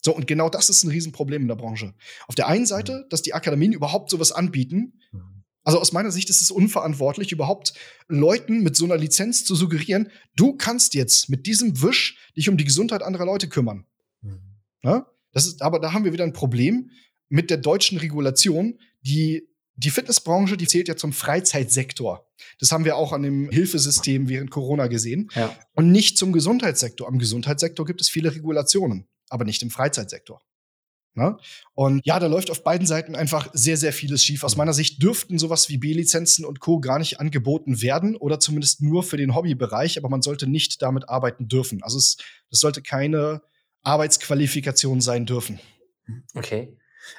[0.02, 1.94] So, und genau das ist ein Riesenproblem in der Branche.
[2.28, 5.00] Auf der einen Seite, dass die Akademien überhaupt sowas anbieten.
[5.64, 7.74] Also aus meiner Sicht ist es unverantwortlich, überhaupt
[8.06, 12.56] Leuten mit so einer Lizenz zu suggerieren, du kannst jetzt mit diesem Wisch dich um
[12.56, 13.84] die Gesundheit anderer Leute kümmern.
[14.22, 14.38] Mhm.
[14.82, 15.04] Ne?
[15.32, 16.90] Das ist, aber da haben wir wieder ein Problem
[17.28, 22.26] mit der deutschen Regulation, die die Fitnessbranche, die zählt ja zum Freizeitsektor.
[22.58, 25.30] Das haben wir auch an dem Hilfesystem während Corona gesehen.
[25.34, 25.56] Ja.
[25.72, 27.06] Und nicht zum Gesundheitssektor.
[27.06, 30.40] Am Gesundheitssektor gibt es viele Regulationen, aber nicht im Freizeitsektor.
[31.14, 31.36] Ne?
[31.74, 34.42] Und ja, da läuft auf beiden Seiten einfach sehr, sehr vieles schief.
[34.42, 36.80] Aus meiner Sicht dürften sowas wie B-Lizenzen und Co.
[36.80, 41.08] gar nicht angeboten werden oder zumindest nur für den Hobbybereich, aber man sollte nicht damit
[41.08, 41.82] arbeiten dürfen.
[41.82, 42.18] Also es,
[42.50, 43.42] das sollte keine
[43.88, 45.58] Arbeitsqualifikation sein dürfen.
[46.34, 46.76] Okay.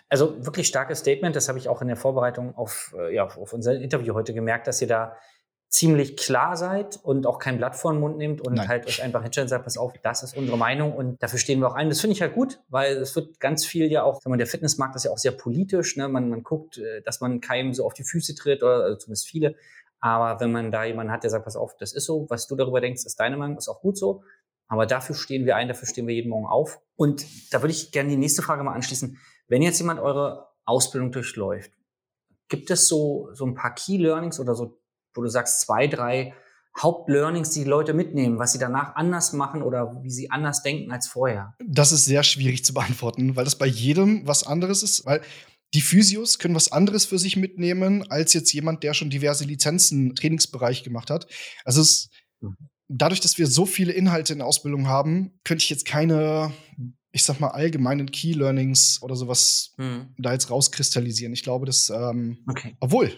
[0.08, 1.36] Also wirklich starkes Statement.
[1.36, 4.68] Das habe ich auch in der Vorbereitung auf, äh, ja, auf unser Interview heute gemerkt,
[4.68, 5.16] dass ihr da
[5.70, 8.68] ziemlich klar seid und auch kein Blatt vor den Mund nehmt und Nein.
[8.68, 11.60] halt euch einfach hinstellt und sagt, pass auf, das ist unsere Meinung und dafür stehen
[11.60, 11.90] wir auch ein.
[11.90, 14.48] Das finde ich halt gut, weil es wird ganz viel ja auch, sagen wir, der
[14.48, 16.08] Fitnessmarkt ist ja auch sehr politisch, ne?
[16.08, 19.28] man, man guckt, äh, dass man keinem so auf die Füße tritt oder also zumindest
[19.28, 19.56] viele.
[20.00, 22.56] Aber wenn man da jemanden hat, der sagt, pass auf, das ist so, was du
[22.56, 24.24] darüber denkst, ist deine Meinung, ist auch gut so.
[24.70, 26.80] Aber dafür stehen wir ein, dafür stehen wir jeden Morgen auf.
[26.96, 29.18] Und da würde ich gerne die nächste Frage mal anschließen.
[29.48, 31.72] Wenn jetzt jemand eure Ausbildung durchläuft,
[32.50, 34.80] gibt es so, so ein paar Key Learnings oder so,
[35.16, 36.34] wo du sagst, zwei, drei
[36.78, 40.92] Hauptlearnings, die, die Leute mitnehmen, was sie danach anders machen oder wie sie anders denken
[40.92, 41.56] als vorher?
[41.66, 45.22] Das ist sehr schwierig zu beantworten, weil das bei jedem was anderes ist, weil
[45.74, 50.10] die Physios können was anderes für sich mitnehmen als jetzt jemand, der schon diverse Lizenzen
[50.10, 51.28] im Trainingsbereich gemacht hat.
[51.64, 52.56] Also es, mhm.
[52.90, 56.52] Dadurch, dass wir so viele Inhalte in der Ausbildung haben, könnte ich jetzt keine
[57.12, 60.14] ich sag mal, allgemeinen Key Learnings oder sowas mhm.
[60.18, 61.34] da jetzt rauskristallisieren.
[61.34, 62.76] Ich glaube, dass, ähm, okay.
[62.80, 63.12] obwohl,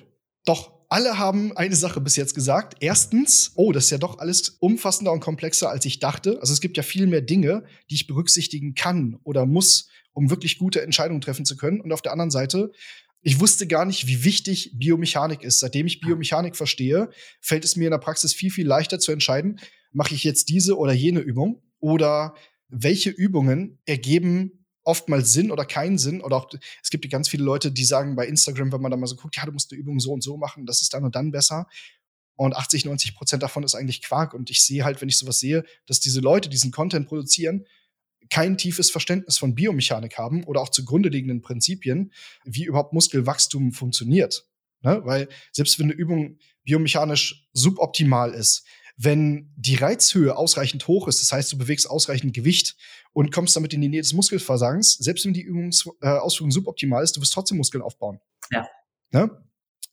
[0.46, 2.76] doch, alle haben eine Sache bis jetzt gesagt.
[2.82, 6.40] Erstens, oh, das ist ja doch alles umfassender und komplexer, als ich dachte.
[6.42, 10.58] Also es gibt ja viel mehr Dinge, die ich berücksichtigen kann oder muss, um wirklich
[10.58, 11.80] gute Entscheidungen treffen zu können.
[11.80, 12.72] Und auf der anderen Seite,
[13.22, 15.60] ich wusste gar nicht, wie wichtig Biomechanik ist.
[15.60, 19.60] Seitdem ich Biomechanik verstehe, fällt es mir in der Praxis viel, viel leichter zu entscheiden,
[19.92, 22.36] mache ich jetzt diese oder jene Übung oder
[22.68, 26.22] welche Übungen ergeben oftmals Sinn oder keinen Sinn.
[26.22, 26.50] Oder auch,
[26.82, 29.36] es gibt ganz viele Leute, die sagen bei Instagram, wenn man da mal so guckt,
[29.38, 31.68] ja, du musst eine Übung so und so machen, das ist dann und dann besser.
[32.36, 34.34] Und 80, 90 Prozent davon ist eigentlich Quark.
[34.34, 37.66] Und ich sehe halt, wenn ich sowas sehe, dass diese Leute diesen Content produzieren,
[38.32, 42.12] kein tiefes Verständnis von Biomechanik haben oder auch zugrunde liegenden Prinzipien,
[42.44, 44.48] wie überhaupt Muskelwachstum funktioniert.
[44.82, 45.02] Ne?
[45.04, 48.66] Weil selbst wenn eine Übung biomechanisch suboptimal ist,
[48.98, 52.78] wenn die Reizhöhe ausreichend hoch ist, das heißt, du bewegst ausreichend Gewicht
[53.14, 57.04] und kommst damit in die Nähe des Muskelversagens, selbst wenn die Übungs äh, Ausführung suboptimal
[57.04, 58.20] ist, du wirst trotzdem Muskeln aufbauen.
[58.52, 58.68] Ja.
[59.12, 59.30] Ne?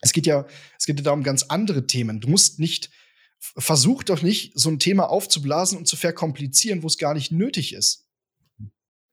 [0.01, 0.46] Es geht ja,
[0.79, 2.20] es geht ja da um ganz andere Themen.
[2.20, 2.90] Du musst nicht,
[3.38, 7.72] versuch doch nicht, so ein Thema aufzublasen und zu verkomplizieren, wo es gar nicht nötig
[7.72, 8.08] ist.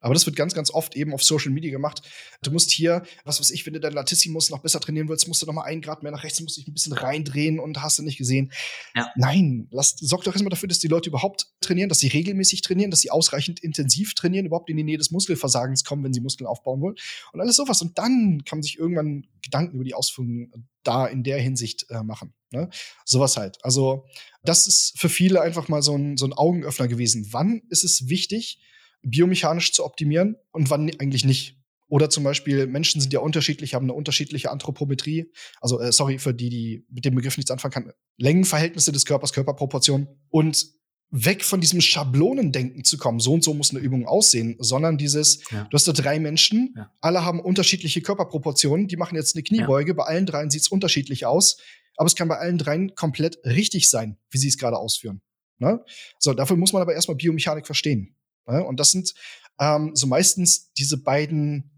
[0.05, 2.03] Aber das wird ganz, ganz oft eben auf Social Media gemacht.
[2.43, 5.41] Du musst hier, was weiß ich, wenn du deinen Latissimus noch besser trainieren willst, musst
[5.41, 7.97] du noch mal einen Grad mehr nach rechts, musst dich ein bisschen reindrehen und hast
[7.97, 8.51] du nicht gesehen.
[8.95, 9.11] Ja.
[9.15, 12.91] Nein, lass, sorg doch erstmal dafür, dass die Leute überhaupt trainieren, dass sie regelmäßig trainieren,
[12.91, 16.45] dass sie ausreichend intensiv trainieren, überhaupt in die Nähe des Muskelversagens kommen, wenn sie Muskeln
[16.45, 16.95] aufbauen wollen
[17.33, 17.81] und alles sowas.
[17.81, 22.03] Und dann kann man sich irgendwann Gedanken über die Ausführungen da in der Hinsicht äh,
[22.03, 22.35] machen.
[22.51, 22.69] Ne?
[23.05, 23.57] Sowas halt.
[23.63, 24.05] Also,
[24.43, 27.29] das ist für viele einfach mal so ein, so ein Augenöffner gewesen.
[27.31, 28.59] Wann ist es wichtig,
[29.05, 31.57] biomechanisch zu optimieren und wann eigentlich nicht.
[31.87, 35.31] Oder zum Beispiel, Menschen sind ja unterschiedlich, haben eine unterschiedliche Anthropometrie.
[35.61, 37.93] Also, äh, sorry für die, die mit dem Begriff nichts anfangen kann.
[38.17, 40.07] Längenverhältnisse des Körpers, Körperproportionen.
[40.29, 40.65] Und
[41.11, 45.49] weg von diesem Schablonendenken zu kommen, so und so muss eine Übung aussehen, sondern dieses,
[45.51, 45.65] ja.
[45.69, 46.91] du hast da drei Menschen, ja.
[46.99, 49.95] alle haben unterschiedliche Körperproportionen, die machen jetzt eine Kniebeuge, ja.
[49.95, 51.57] bei allen dreien sieht es unterschiedlich aus,
[51.95, 55.21] aber es kann bei allen dreien komplett richtig sein, wie sie es gerade ausführen.
[55.57, 55.79] Ne?
[56.19, 58.14] So, dafür muss man aber erstmal Biomechanik verstehen.
[58.47, 58.63] Ne?
[58.63, 59.13] Und das sind
[59.60, 61.71] ähm, so meistens diese beiden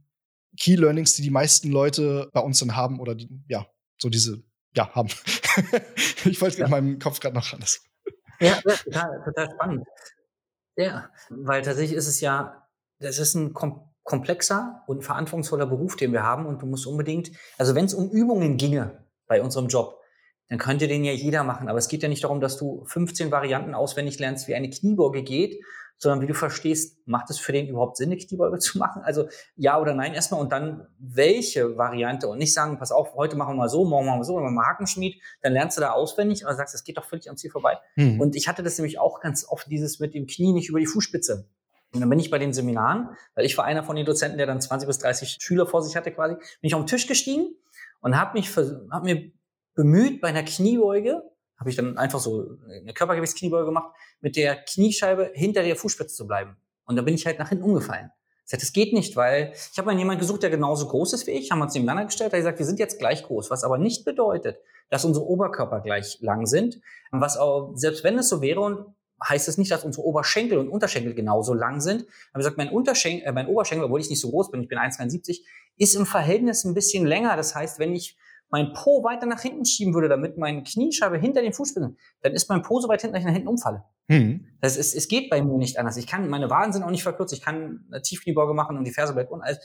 [0.60, 3.68] Key Learnings, die die meisten Leute bei uns dann haben oder die, ja,
[4.02, 4.44] so diese,
[4.76, 5.10] ja, haben.
[6.26, 6.66] ich wollte ja.
[6.66, 7.82] in meinem Kopf gerade noch anders.
[8.40, 9.88] Ja, ja total, total spannend.
[10.76, 12.68] Ja, weil tatsächlich ist es ja,
[13.00, 17.30] das ist ein kom komplexer und verantwortungsvoller Beruf, den wir haben und du musst unbedingt,
[17.58, 20.00] also wenn es um Übungen ginge bei unserem Job,
[20.50, 21.68] dann könnte den ja jeder machen.
[21.68, 25.24] Aber es geht ja nicht darum, dass du 15 Varianten auswendig lernst, wie eine Kniebeuge
[25.24, 25.62] geht,
[25.98, 29.02] sondern wie du verstehst, macht es für den überhaupt Sinn, eine Kniebeuge zu machen?
[29.04, 33.36] Also ja oder nein erstmal und dann welche Variante und nicht sagen, pass auf, heute
[33.36, 35.82] machen wir mal so, morgen machen wir so, dann machen wir Hakenschmied, dann lernst du
[35.82, 37.78] da auswendig, aber sagst, das geht doch völlig am Ziel vorbei.
[37.96, 38.22] Mhm.
[38.22, 40.86] Und ich hatte das nämlich auch ganz oft, dieses mit dem Knie nicht über die
[40.86, 41.48] Fußspitze.
[41.94, 44.46] Und dann bin ich bei den Seminaren, weil ich war einer von den Dozenten, der
[44.46, 47.56] dann 20 bis 30 Schüler vor sich hatte quasi, bin ich auf den Tisch gestiegen
[48.02, 49.32] und habe mich, hab mir
[49.78, 51.24] bemüht, bei einer Kniebeuge
[51.58, 56.28] habe ich dann einfach so eine Körpergewichtskniebeuge gemacht, mit der Kniescheibe hinter der Fußspitze zu
[56.28, 56.58] bleiben.
[56.86, 58.12] Und da bin ich halt nach hinten umgefallen.
[58.44, 61.28] Ich sagte, das geht nicht, weil ich habe mal jemanden gesucht, der genauso groß ist
[61.28, 63.78] wie ich, haben uns nebeneinander gestellt, da gesagt, wir sind jetzt gleich groß, was aber
[63.78, 64.58] nicht bedeutet,
[64.90, 66.80] dass unsere Oberkörper gleich lang sind.
[67.12, 70.70] Was auch, selbst wenn es so wäre, und heißt es nicht, dass unsere Oberschenkel und
[70.70, 72.06] Unterschenkel genauso lang sind.
[72.32, 74.78] Aber gesagt, mein, Unterschenkel, äh, mein Oberschenkel, obwohl ich nicht so groß bin, ich bin
[74.78, 75.42] 1,73,
[75.78, 77.36] ist im Verhältnis ein bisschen länger.
[77.36, 78.18] Das heißt, wenn ich
[78.50, 82.50] mein Po weiter nach hinten schieben würde, damit meine Kniescheibe hinter den Fußspitzen, dann ist
[82.50, 83.84] mein Po so weit hinten, dass ich nach hinten umfalle.
[84.08, 84.48] Mhm.
[84.62, 85.98] Das ist, es geht bei mir nicht anders.
[85.98, 87.34] Ich kann, meine Waden sind auch nicht verkürzt.
[87.34, 89.44] Ich kann eine Tiefkniebeuge machen und die Ferse bleibt unten.
[89.44, 89.60] Also,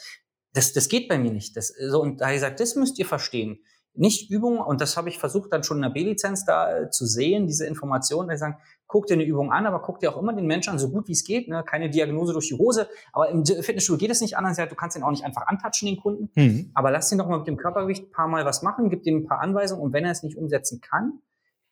[0.53, 1.57] das, das geht bei mir nicht.
[1.57, 3.61] Das, so, und da habe ich gesagt, das müsst ihr verstehen.
[3.95, 7.07] Nicht Übung, und das habe ich versucht dann schon in der B-Lizenz da äh, zu
[7.07, 8.57] sehen, diese Informationen, da sagen,
[8.92, 11.09] guck dir eine Übung an, aber guck dir auch immer den Menschen an, so gut
[11.09, 11.64] wie es geht, ne?
[11.64, 15.02] keine Diagnose durch die Hose, aber im Fitnessstudio geht es nicht anders, du kannst den
[15.02, 16.70] auch nicht einfach antatschen, den Kunden, mhm.
[16.74, 19.22] aber lass ihn doch mal mit dem Körpergewicht ein paar Mal was machen, gib ihm
[19.22, 21.20] ein paar Anweisungen und wenn er es nicht umsetzen kann,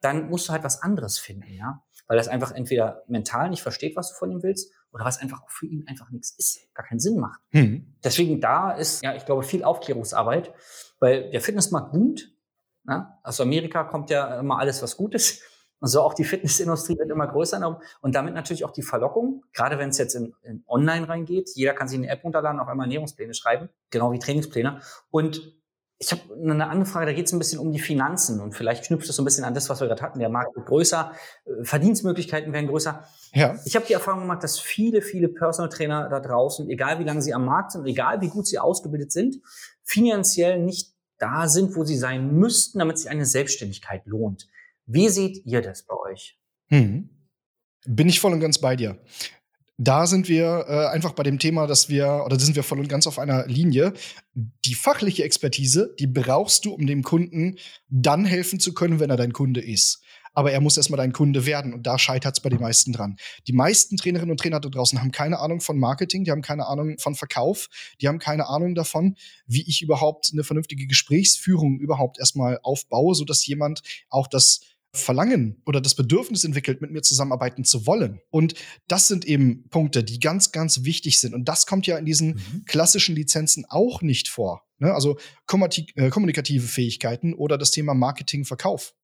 [0.01, 3.61] dann musst du halt was anderes finden, ja, weil er es einfach entweder mental nicht
[3.61, 6.75] versteht, was du von ihm willst, oder was einfach auch für ihn einfach nichts ist,
[6.75, 7.43] gar keinen Sinn macht.
[7.51, 7.95] Mhm.
[8.03, 10.55] Deswegen da ist, ja, ich glaube, viel Aufklärungsarbeit,
[11.01, 12.33] weil der Fitnessmarkt boomt,
[12.85, 13.13] ne?
[13.23, 15.43] aus Amerika kommt ja immer alles, was gut ist.
[15.81, 19.79] Und so auch die Fitnessindustrie wird immer größer und damit natürlich auch die Verlockung, gerade
[19.79, 21.51] wenn es jetzt in, in Online reingeht.
[21.55, 24.81] Jeder kann sich eine App runterladen, auf einmal Ernährungspläne schreiben, genau wie Trainingspläne.
[25.11, 25.61] Und
[26.03, 28.87] ich habe eine andere Frage, da geht es ein bisschen um die Finanzen und vielleicht
[28.87, 30.19] knüpft es so ein bisschen an das, was wir gerade hatten.
[30.19, 31.13] Der Markt wird größer,
[31.45, 33.05] äh, Verdienstmöglichkeiten werden größer.
[33.35, 33.59] Ja.
[33.67, 37.21] Ich habe die Erfahrung gemacht, dass viele, viele Personal Trainer da draußen, egal wie lange
[37.21, 39.43] sie am Markt sind, egal wie gut sie ausgebildet sind,
[39.83, 44.49] finanziell nicht da sind, wo sie sein müssten, damit sich eine Selbstständigkeit lohnt.
[44.87, 46.39] Wie seht ihr das bei euch?
[46.69, 47.11] Hm.
[47.87, 48.99] Bin ich voll und ganz bei dir.
[49.83, 52.89] Da sind wir äh, einfach bei dem Thema, dass wir, oder sind wir voll und
[52.89, 53.95] ganz auf einer Linie.
[54.35, 57.57] Die fachliche Expertise, die brauchst du, um dem Kunden
[57.89, 60.03] dann helfen zu können, wenn er dein Kunde ist.
[60.33, 63.17] Aber er muss erstmal dein Kunde werden und da scheitert es bei den meisten dran.
[63.47, 66.67] Die meisten Trainerinnen und Trainer da draußen haben keine Ahnung von Marketing, die haben keine
[66.67, 67.69] Ahnung von Verkauf,
[68.01, 69.17] die haben keine Ahnung davon,
[69.47, 74.61] wie ich überhaupt eine vernünftige Gesprächsführung überhaupt erstmal aufbaue, sodass jemand auch das
[74.93, 78.21] Verlangen oder das Bedürfnis entwickelt, mit mir zusammenarbeiten zu wollen.
[78.31, 78.55] Und
[78.89, 81.33] das sind eben Punkte, die ganz, ganz wichtig sind.
[81.33, 82.65] Und das kommt ja in diesen mhm.
[82.67, 84.65] klassischen Lizenzen auch nicht vor.
[84.79, 84.93] Ne?
[84.93, 85.19] Also
[85.95, 88.95] äh, kommunikative Fähigkeiten oder das Thema Marketing, Verkauf.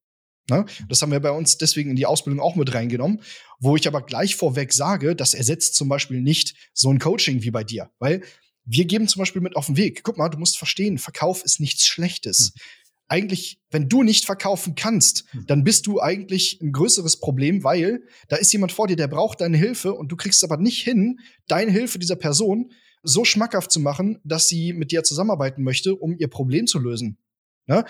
[0.49, 0.65] Ne?
[0.89, 3.21] Das haben wir bei uns deswegen in die Ausbildung auch mit reingenommen,
[3.59, 7.51] wo ich aber gleich vorweg sage, das ersetzt zum Beispiel nicht so ein Coaching wie
[7.51, 8.23] bei dir, weil
[8.65, 10.03] wir geben zum Beispiel mit auf den Weg.
[10.03, 12.53] Guck mal, du musst verstehen, Verkauf ist nichts Schlechtes.
[12.55, 12.61] Mhm
[13.09, 15.47] eigentlich, wenn du nicht verkaufen kannst, hm.
[15.47, 19.41] dann bist du eigentlich ein größeres Problem, weil da ist jemand vor dir, der braucht
[19.41, 23.81] deine Hilfe und du kriegst aber nicht hin, deine Hilfe dieser Person so schmackhaft zu
[23.81, 27.19] machen, dass sie mit dir zusammenarbeiten möchte, um ihr Problem zu lösen.
[27.67, 27.85] Ne?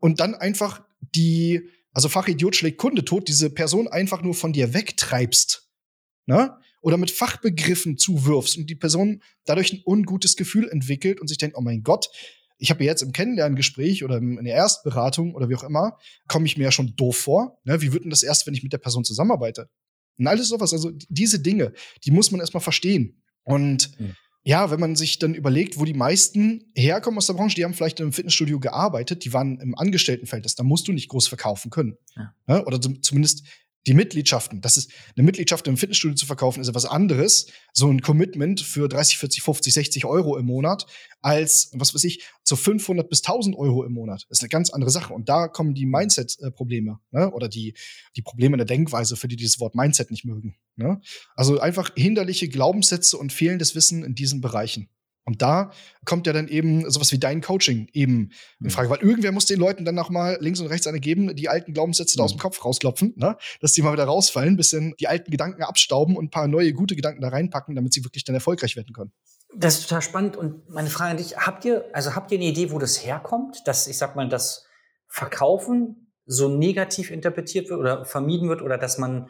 [0.00, 4.74] Und dann einfach die, also Fachidiot schlägt Kunde tot, diese Person einfach nur von dir
[4.74, 5.68] wegtreibst.
[6.26, 6.56] Ne?
[6.80, 11.56] Oder mit Fachbegriffen zuwirfst und die Person dadurch ein ungutes Gefühl entwickelt und sich denkt,
[11.56, 12.08] oh mein Gott,
[12.58, 16.56] ich habe jetzt im Kennenlerngespräch oder in der Erstberatung oder wie auch immer, komme ich
[16.56, 17.58] mir ja schon doof vor.
[17.64, 17.80] Ne?
[17.80, 19.70] Wie wird denn das erst, wenn ich mit der Person zusammenarbeite?
[20.18, 21.72] Und alles sowas, also diese Dinge,
[22.04, 23.22] die muss man erstmal verstehen.
[23.44, 24.16] Und mhm.
[24.48, 27.74] Ja, wenn man sich dann überlegt, wo die meisten herkommen aus der Branche, die haben
[27.74, 31.98] vielleicht im Fitnessstudio gearbeitet, die waren im Angestelltenverhältnis, da musst du nicht groß verkaufen können.
[32.16, 32.32] Ja.
[32.46, 32.64] Ne?
[32.64, 33.46] Oder zumindest
[33.88, 37.46] die Mitgliedschaften, das ist eine Mitgliedschaft im Fitnessstudio zu verkaufen, ist etwas anderes.
[37.72, 40.86] So ein Commitment für 30, 40, 50, 60 Euro im Monat
[41.22, 44.26] als, was weiß ich, zu 500 bis 1000 Euro im Monat.
[44.28, 45.14] Das ist eine ganz andere Sache.
[45.14, 47.30] Und da kommen die Mindset-Probleme ne?
[47.32, 47.74] oder die,
[48.14, 50.56] die Probleme in der Denkweise, für die dieses Wort Mindset nicht mögen.
[50.76, 51.00] Ne?
[51.34, 54.90] Also einfach hinderliche Glaubenssätze und fehlendes Wissen in diesen Bereichen.
[55.28, 55.72] Und da
[56.06, 58.70] kommt ja dann eben sowas wie dein Coaching eben in mhm.
[58.70, 61.50] Frage, weil irgendwer muss den Leuten dann noch mal links und rechts eine geben, die
[61.50, 62.40] alten Glaubenssätze da aus dem mhm.
[62.40, 63.36] Kopf rausklopfen, ne?
[63.60, 66.96] dass die mal wieder rausfallen, bisschen die alten Gedanken abstauben und ein paar neue gute
[66.96, 69.12] Gedanken da reinpacken, damit sie wirklich dann erfolgreich werden können.
[69.54, 70.38] Das ist total spannend.
[70.38, 73.58] Und meine Frage an dich, habt ihr, also habt ihr eine Idee, wo das herkommt,
[73.66, 74.64] dass, ich sag mal, das
[75.08, 79.28] Verkaufen so negativ interpretiert wird oder vermieden wird oder dass man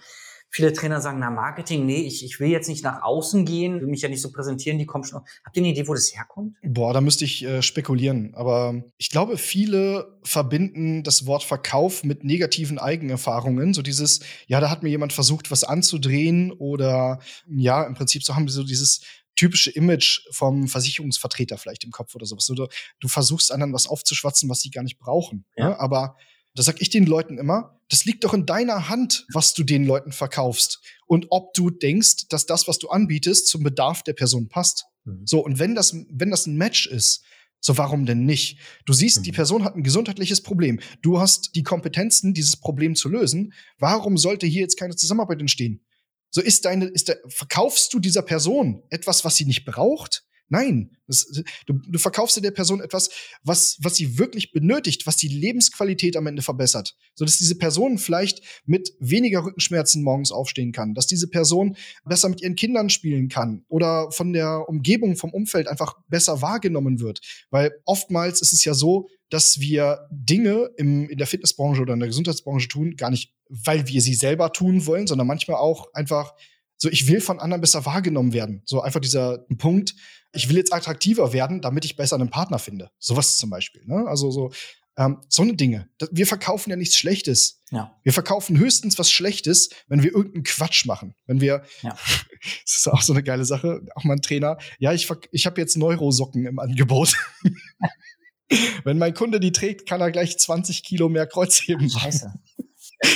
[0.51, 3.89] Viele Trainer sagen, na, Marketing, nee, ich, ich will jetzt nicht nach außen gehen, will
[3.89, 5.21] mich ja nicht so präsentieren, die kommen schon.
[5.45, 6.57] Habt ihr eine Idee, wo das herkommt?
[6.63, 8.35] Boah, da müsste ich äh, spekulieren.
[8.35, 13.75] Aber ich glaube, viele verbinden das Wort Verkauf mit negativen Eigenerfahrungen.
[13.75, 18.35] So dieses, ja, da hat mir jemand versucht, was anzudrehen oder ja, im Prinzip so
[18.35, 19.03] haben sie so dieses
[19.39, 22.51] typische Image vom Versicherungsvertreter vielleicht im Kopf oder sowas.
[22.51, 22.69] Oder
[23.01, 25.45] du versuchst anderen was aufzuschwatzen, was sie gar nicht brauchen.
[25.57, 25.69] Ja.
[25.69, 25.81] Ne?
[25.81, 26.17] Aber
[26.59, 29.85] da sag ich den Leuten immer, das liegt doch in deiner Hand, was du den
[29.85, 30.81] Leuten verkaufst.
[31.07, 34.87] Und ob du denkst, dass das, was du anbietest, zum Bedarf der Person passt.
[35.05, 35.23] Mhm.
[35.25, 37.23] So, und wenn das, wenn das ein Match ist,
[37.61, 38.59] so warum denn nicht?
[38.87, 39.23] Du siehst, mhm.
[39.23, 40.81] die Person hat ein gesundheitliches Problem.
[41.01, 43.53] Du hast die Kompetenzen, dieses Problem zu lösen.
[43.79, 45.85] Warum sollte hier jetzt keine Zusammenarbeit entstehen?
[46.31, 50.25] So ist deine, ist der, verkaufst du dieser Person etwas, was sie nicht braucht?
[50.51, 53.11] Nein, das, du, du verkaufst dir der Person etwas,
[53.43, 56.97] was, was sie wirklich benötigt, was die Lebensqualität am Ende verbessert.
[57.15, 62.29] So dass diese Person vielleicht mit weniger Rückenschmerzen morgens aufstehen kann, dass diese Person besser
[62.29, 67.21] mit ihren Kindern spielen kann oder von der Umgebung, vom Umfeld einfach besser wahrgenommen wird.
[67.51, 72.01] Weil oftmals ist es ja so, dass wir Dinge im, in der Fitnessbranche oder in
[72.01, 76.33] der Gesundheitsbranche tun, gar nicht, weil wir sie selber tun wollen, sondern manchmal auch einfach
[76.79, 78.63] so, ich will von anderen besser wahrgenommen werden.
[78.65, 79.95] So einfach dieser Punkt,
[80.33, 82.91] ich will jetzt attraktiver werden, damit ich besser einen Partner finde.
[82.99, 83.83] Sowas zum Beispiel.
[83.85, 84.07] Ne?
[84.07, 84.53] Also so,
[84.97, 85.89] ähm, so eine Dinge.
[86.13, 87.63] Wir verkaufen ja nichts Schlechtes.
[87.71, 87.97] Ja.
[88.05, 91.15] Wir verkaufen höchstens was Schlechtes, wenn wir irgendeinen Quatsch machen.
[91.27, 91.91] Wenn wir, ja.
[92.65, 95.61] das ist auch so eine geile Sache, auch mal ein Trainer, ja, ich, ich habe
[95.61, 97.15] jetzt Neurosocken im Angebot.
[98.85, 102.13] wenn mein Kunde die trägt, kann er gleich 20 Kilo mehr Kreuzheben machen.
[102.13, 102.33] Scheiße.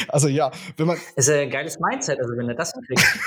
[0.09, 0.99] Also ja, wenn man.
[1.17, 3.03] Das ist ein geiles Mindset, also wenn er das hinkriegt.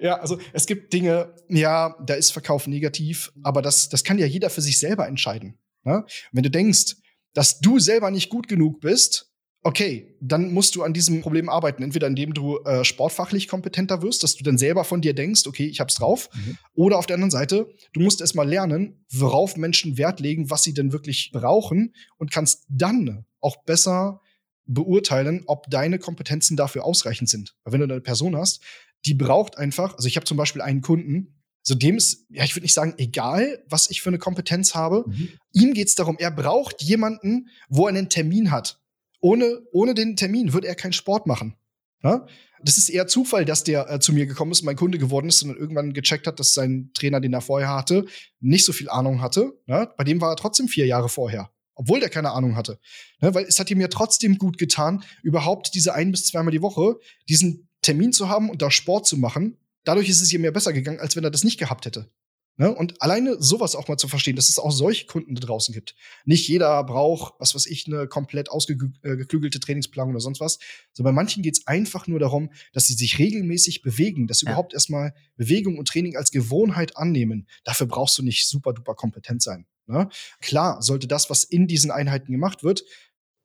[0.00, 4.26] Ja, also es gibt Dinge, ja, da ist Verkauf negativ, aber das, das kann ja
[4.26, 5.58] jeder für sich selber entscheiden.
[5.84, 6.04] Ne?
[6.32, 6.96] Wenn du denkst,
[7.34, 11.82] dass du selber nicht gut genug bist, okay, dann musst du an diesem Problem arbeiten.
[11.82, 15.66] Entweder indem du äh, sportfachlich kompetenter wirst, dass du dann selber von dir denkst, okay,
[15.66, 16.28] ich hab's drauf.
[16.34, 16.58] Mhm.
[16.74, 20.64] Oder auf der anderen Seite, du musst erst mal lernen, worauf Menschen Wert legen, was
[20.64, 24.20] sie denn wirklich brauchen und kannst dann auch besser
[24.66, 27.54] beurteilen, ob deine Kompetenzen dafür ausreichend sind.
[27.64, 28.62] Weil wenn du eine Person hast,
[29.04, 32.54] die braucht einfach, also ich habe zum Beispiel einen Kunden, so dem ist, ja, ich
[32.56, 35.04] würde nicht sagen, egal, was ich für eine Kompetenz habe.
[35.06, 35.28] Mhm.
[35.52, 38.80] Ihm geht es darum, er braucht jemanden, wo er einen Termin hat.
[39.20, 41.54] Ohne, ohne den Termin würde er keinen Sport machen.
[42.02, 42.26] Ja?
[42.64, 45.42] Das ist eher Zufall, dass der äh, zu mir gekommen ist, mein Kunde geworden ist
[45.42, 48.06] und dann irgendwann gecheckt hat, dass sein Trainer, den er vorher hatte,
[48.40, 49.52] nicht so viel Ahnung hatte.
[49.66, 49.86] Ja?
[49.96, 52.78] Bei dem war er trotzdem vier Jahre vorher obwohl der keine Ahnung hatte.
[53.20, 56.62] Ne, weil es hat ihm ja trotzdem gut getan, überhaupt diese ein bis zweimal die
[56.62, 56.96] Woche
[57.28, 60.72] diesen Termin zu haben und da Sport zu machen, dadurch ist es ihm mehr besser
[60.72, 62.10] gegangen, als wenn er das nicht gehabt hätte.
[62.58, 62.72] Ne?
[62.72, 65.94] Und alleine sowas auch mal zu verstehen, dass es auch solche Kunden da draußen gibt.
[66.26, 70.58] Nicht jeder braucht, was weiß ich, eine komplett ausgeklügelte äh, Trainingsplanung oder sonst was.
[70.92, 74.46] So bei manchen geht es einfach nur darum, dass sie sich regelmäßig bewegen, dass sie
[74.46, 74.52] ja.
[74.52, 77.48] überhaupt erstmal Bewegung und Training als Gewohnheit annehmen.
[77.64, 79.66] Dafür brauchst du nicht super duper kompetent sein.
[79.92, 80.08] Ne?
[80.40, 82.84] Klar, sollte das, was in diesen Einheiten gemacht wird,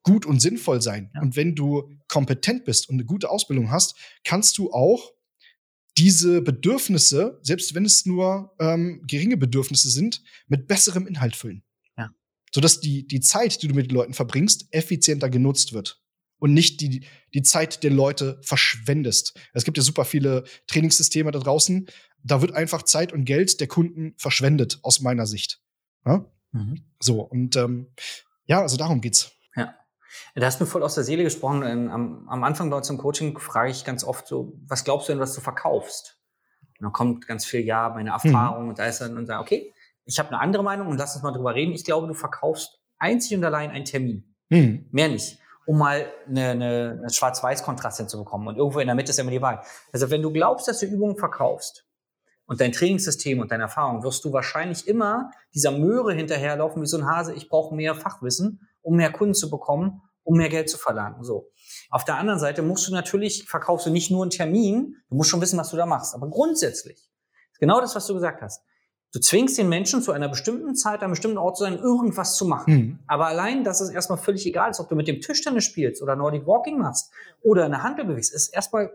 [0.04, 1.12] gut und sinnvoll sein.
[1.14, 1.22] Ja.
[1.22, 5.12] Und wenn du kompetent bist und eine gute Ausbildung hast, kannst du auch
[5.98, 11.64] diese Bedürfnisse, selbst wenn es nur ähm, geringe Bedürfnisse sind, mit besserem Inhalt füllen.
[11.98, 12.12] Ja.
[12.54, 16.02] sodass die, die Zeit, die du mit den Leuten verbringst, effizienter genutzt wird
[16.40, 19.38] und nicht die, die Zeit der Leute verschwendest.
[19.54, 21.88] Es gibt ja super viele Trainingssysteme da draußen.
[22.24, 25.62] Da wird einfach Zeit und Geld der Kunden verschwendet, aus meiner Sicht.
[26.06, 26.32] Ja?
[26.52, 26.84] Mhm.
[27.00, 27.88] So, und ähm,
[28.46, 29.32] ja, also darum geht's.
[29.56, 29.74] Ja.
[30.36, 31.64] Da hast du mir voll aus der Seele gesprochen.
[31.64, 35.10] Ähm, am, am Anfang bei uns im Coaching frage ich ganz oft so, was glaubst
[35.10, 36.18] du denn, was du verkaufst?
[36.80, 38.70] Und dann kommt ganz viel, ja, meine Erfahrung mhm.
[38.70, 39.74] und da ist dann und sagt, okay,
[40.06, 41.74] ich habe eine andere Meinung und lass uns mal drüber reden.
[41.74, 44.36] Ich glaube, du verkaufst einzig und allein einen Termin.
[44.50, 44.88] Mhm.
[44.92, 48.48] Mehr nicht um mal eine, eine, eine Schwarz-Weiß-Kontrast hinzubekommen.
[48.48, 49.62] Und irgendwo in der Mitte ist ja immer die Wahl.
[49.92, 51.86] Also wenn du glaubst, dass du Übungen verkaufst
[52.48, 56.98] und dein Trainingssystem und deine Erfahrung, wirst du wahrscheinlich immer dieser Möhre hinterherlaufen wie so
[56.98, 57.34] ein Hase.
[57.34, 61.24] Ich brauche mehr Fachwissen, um mehr Kunden zu bekommen, um mehr Geld zu verlangen.
[61.24, 61.52] So.
[61.90, 65.30] Auf der anderen Seite musst du natürlich, verkaufst du nicht nur einen Termin, du musst
[65.30, 66.16] schon wissen, was du da machst.
[66.16, 67.10] Aber grundsätzlich,
[67.60, 68.64] genau das, was du gesagt hast.
[69.14, 72.36] Du zwingst den Menschen zu einer bestimmten Zeit, an einem bestimmten Ort zu sein, irgendwas
[72.36, 72.74] zu machen.
[72.74, 73.00] Mhm.
[73.08, 76.16] Aber allein, dass es erstmal völlig egal ist, ob du mit dem Tischtennis spielst oder
[76.16, 78.92] Nordic Walking machst oder eine Handel bewegst, ist erstmal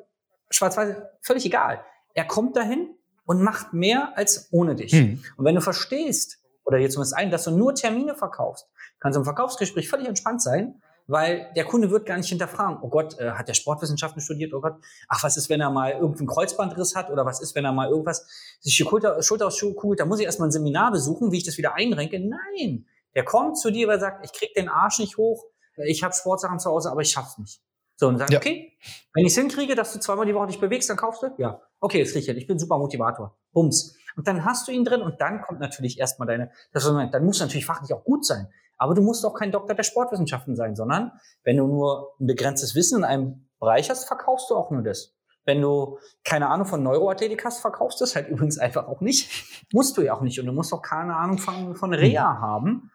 [0.51, 1.83] schwarz-weiß völlig egal.
[2.15, 2.95] Er kommt dahin
[3.33, 4.93] und macht mehr als ohne dich.
[4.93, 5.25] Mhm.
[5.39, 8.69] Und wenn du verstehst, oder jetzt zumindest ein, dass du nur Termine verkaufst,
[9.01, 12.91] kannst du im Verkaufsgespräch völlig entspannt sein, weil der Kunde wird gar nicht hinterfragen, oh
[12.91, 14.75] Gott, äh, hat der Sportwissenschaften studiert, oh Gott,
[15.09, 17.89] ach, was ist, wenn er mal irgendeinen Kreuzbandriss hat oder was ist, wenn er mal
[17.89, 18.27] irgendwas,
[18.61, 21.57] sich die Schulter, Schulter auskugelt, da muss ich erstmal ein Seminar besuchen, wie ich das
[21.57, 22.21] wieder einrenke.
[22.21, 25.47] Nein, der kommt zu dir, weil er sagt, ich krieg den Arsch nicht hoch,
[25.87, 27.63] ich habe Sportsachen zu Hause, aber ich schaff's nicht.
[28.03, 28.41] So, und sagt, ja.
[28.41, 28.73] okay,
[29.15, 31.29] wenn ich es hinkriege, dass du zweimal die Woche dich bewegst, dann kaufst du?
[31.39, 31.61] Ja.
[31.79, 33.39] Okay, ist richtig, ich bin super Motivator.
[33.53, 33.97] Bums.
[34.17, 37.39] Und dann hast du ihn drin und dann kommt natürlich erstmal deine, das, dann muss
[37.39, 38.49] natürlich fachlich auch gut sein.
[38.77, 41.13] Aber du musst auch kein Doktor der Sportwissenschaften sein, sondern
[41.45, 45.15] wenn du nur ein begrenztes Wissen in einem Bereich hast, verkaufst du auch nur das.
[45.45, 49.31] Wenn du keine Ahnung von Neuroathletik hast, verkaufst du es halt übrigens einfach auch nicht.
[49.73, 50.41] musst du ja auch nicht.
[50.41, 52.91] Und du musst auch keine Ahnung von, von Reha haben.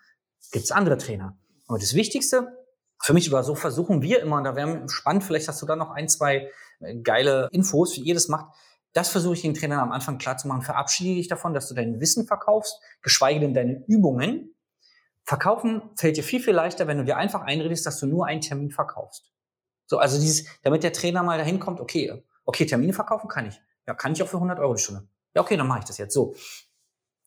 [0.51, 1.37] Gibt's andere Trainer.
[1.65, 2.57] Aber das Wichtigste,
[2.99, 5.75] für mich über so versuchen wir immer, und da wäre spannend, vielleicht hast du da
[5.75, 8.53] noch ein, zwei äh, geile Infos, wie ihr das macht.
[8.93, 10.61] Das versuche ich den Trainern am Anfang klar zu machen.
[10.61, 14.55] Verabschiede dich davon, dass du dein Wissen verkaufst, geschweige denn deine Übungen,
[15.27, 18.39] Verkaufen fällt dir viel, viel leichter, wenn du dir einfach einredest, dass du nur einen
[18.39, 19.29] Termin verkaufst.
[19.85, 23.59] So, also dieses, damit der Trainer mal dahin kommt, okay, okay, Termine verkaufen kann ich.
[23.85, 25.05] Ja, kann ich auch für 100 Euro die Stunde.
[25.35, 26.33] Ja, okay, dann mache ich das jetzt so.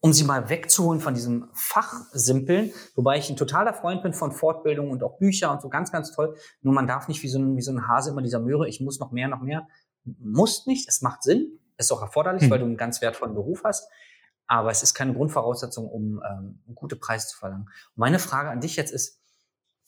[0.00, 4.90] Um sie mal wegzuholen von diesem Fachsimpeln, wobei ich ein totaler Freund bin von Fortbildung
[4.90, 6.36] und auch Bücher und so ganz, ganz toll.
[6.62, 8.80] Nur man darf nicht wie so ein, wie so ein Hase immer dieser Möhre, ich
[8.80, 9.68] muss noch mehr, noch mehr.
[10.04, 12.50] Muss nicht, es macht Sinn, ist auch erforderlich, hm.
[12.50, 13.88] weil du einen ganz wertvollen Beruf hast
[14.50, 17.70] aber es ist keine Grundvoraussetzung, um ähm, gute Preise zu verlangen.
[17.94, 19.20] Meine Frage an dich jetzt ist,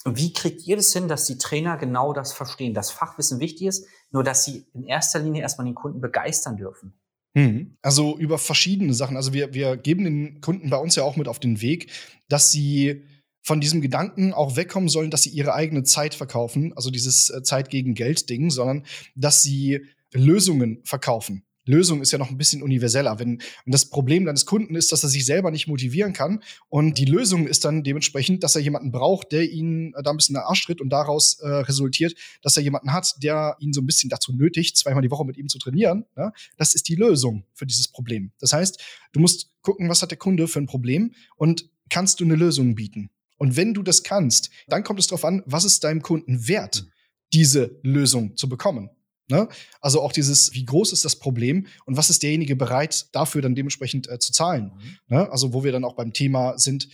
[0.04, 3.88] wie kriegt ihr das hin, dass die Trainer genau das verstehen, dass Fachwissen wichtig ist,
[4.12, 6.94] nur dass sie in erster Linie erstmal den Kunden begeistern dürfen?
[7.34, 7.76] Mhm.
[7.82, 9.16] Also über verschiedene Sachen.
[9.16, 11.90] Also wir, wir geben den Kunden bei uns ja auch mit auf den Weg,
[12.28, 13.02] dass sie
[13.42, 17.42] von diesem Gedanken auch wegkommen sollen, dass sie ihre eigene Zeit verkaufen, also dieses äh,
[17.42, 18.84] Zeit gegen Geld Ding, sondern
[19.16, 21.42] dass sie Lösungen verkaufen.
[21.64, 23.18] Lösung ist ja noch ein bisschen universeller.
[23.18, 26.42] Wenn, und das Problem deines Kunden ist, dass er sich selber nicht motivieren kann.
[26.68, 30.16] Und die Lösung ist dann dementsprechend, dass er jemanden braucht, der ihn äh, da ein
[30.16, 33.72] bisschen in den Arsch tritt und daraus äh, resultiert, dass er jemanden hat, der ihn
[33.72, 36.04] so ein bisschen dazu nötigt, zweimal die Woche mit ihm zu trainieren.
[36.16, 36.32] Ne?
[36.56, 38.32] Das ist die Lösung für dieses Problem.
[38.40, 38.80] Das heißt,
[39.12, 42.74] du musst gucken, was hat der Kunde für ein Problem und kannst du eine Lösung
[42.74, 43.10] bieten.
[43.38, 46.86] Und wenn du das kannst, dann kommt es darauf an, was ist deinem Kunden wert,
[47.32, 48.90] diese Lösung zu bekommen.
[49.32, 49.48] Ne?
[49.80, 53.54] Also auch dieses, wie groß ist das Problem und was ist derjenige bereit, dafür dann
[53.54, 54.72] dementsprechend äh, zu zahlen.
[54.76, 55.16] Mhm.
[55.16, 55.32] Ne?
[55.32, 56.88] Also wo wir dann auch beim Thema sind,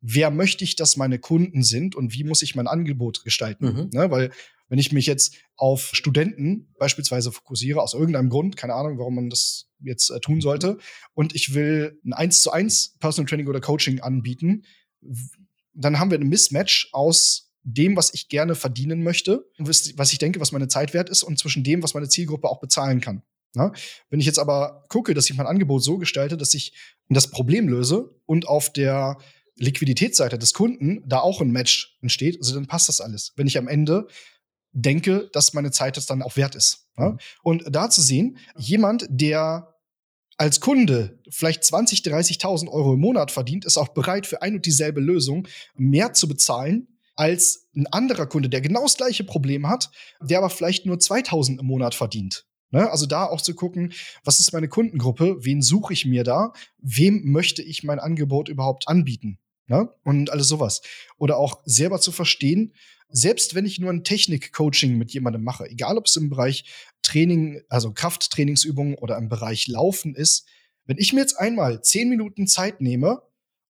[0.00, 3.66] wer möchte ich, dass meine Kunden sind und wie muss ich mein Angebot gestalten.
[3.66, 3.90] Mhm.
[3.92, 4.10] Ne?
[4.10, 4.30] Weil
[4.68, 9.28] wenn ich mich jetzt auf Studenten beispielsweise fokussiere, aus irgendeinem Grund, keine Ahnung, warum man
[9.28, 10.78] das jetzt äh, tun sollte,
[11.12, 14.64] und ich will ein 1 zu 1 Personal Training oder Coaching anbieten,
[15.74, 20.40] dann haben wir ein Mismatch aus dem, was ich gerne verdienen möchte, was ich denke,
[20.40, 23.22] was meine Zeit wert ist und zwischen dem, was meine Zielgruppe auch bezahlen kann.
[23.54, 23.72] Ja?
[24.10, 26.72] Wenn ich jetzt aber gucke, dass ich mein Angebot so gestalte, dass ich
[27.08, 29.18] das Problem löse und auf der
[29.56, 33.32] Liquiditätsseite des Kunden da auch ein Match entsteht, also dann passt das alles.
[33.36, 34.08] Wenn ich am Ende
[34.72, 36.88] denke, dass meine Zeit das dann auch wert ist.
[36.98, 37.10] Ja?
[37.10, 37.18] Mhm.
[37.42, 39.68] Und da zu sehen, jemand, der
[40.38, 44.66] als Kunde vielleicht 20, 30.000 Euro im Monat verdient, ist auch bereit für ein und
[44.66, 45.46] dieselbe Lösung
[45.76, 49.90] mehr zu bezahlen, als ein anderer Kunde, der genau das gleiche Problem hat,
[50.20, 52.46] der aber vielleicht nur 2000 im Monat verdient.
[52.70, 52.90] Ne?
[52.90, 53.92] Also da auch zu gucken,
[54.24, 58.88] was ist meine Kundengruppe, wen suche ich mir da, wem möchte ich mein Angebot überhaupt
[58.88, 59.38] anbieten.
[59.66, 59.90] Ne?
[60.04, 60.82] Und alles sowas.
[61.18, 62.72] Oder auch selber zu verstehen,
[63.08, 66.64] selbst wenn ich nur ein Technik-Coaching mit jemandem mache, egal ob es im Bereich
[67.02, 70.46] Training, also Krafttrainingsübungen oder im Bereich Laufen ist,
[70.86, 73.22] wenn ich mir jetzt einmal zehn Minuten Zeit nehme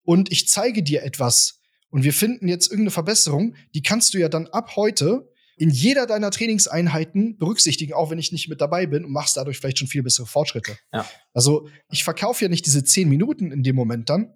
[0.04, 1.59] und ich zeige dir etwas,
[1.90, 6.06] und wir finden jetzt irgendeine Verbesserung, die kannst du ja dann ab heute in jeder
[6.06, 9.90] deiner Trainingseinheiten berücksichtigen, auch wenn ich nicht mit dabei bin und machst dadurch vielleicht schon
[9.90, 10.78] viel bessere Fortschritte.
[10.94, 11.06] Ja.
[11.34, 14.34] Also ich verkaufe ja nicht diese zehn Minuten in dem Moment dann,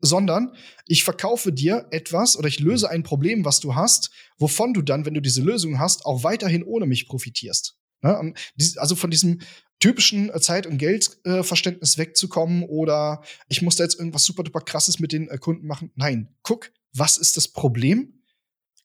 [0.00, 0.54] sondern
[0.86, 5.04] ich verkaufe dir etwas oder ich löse ein Problem, was du hast, wovon du dann,
[5.04, 7.76] wenn du diese Lösung hast, auch weiterhin ohne mich profitierst.
[8.02, 8.34] Ne?
[8.76, 9.40] Also von diesem
[9.80, 15.12] typischen Zeit- und Geldverständnis wegzukommen oder ich muss da jetzt irgendwas super duper krasses mit
[15.12, 15.90] den äh, Kunden machen.
[15.96, 18.20] Nein, guck, was ist das Problem?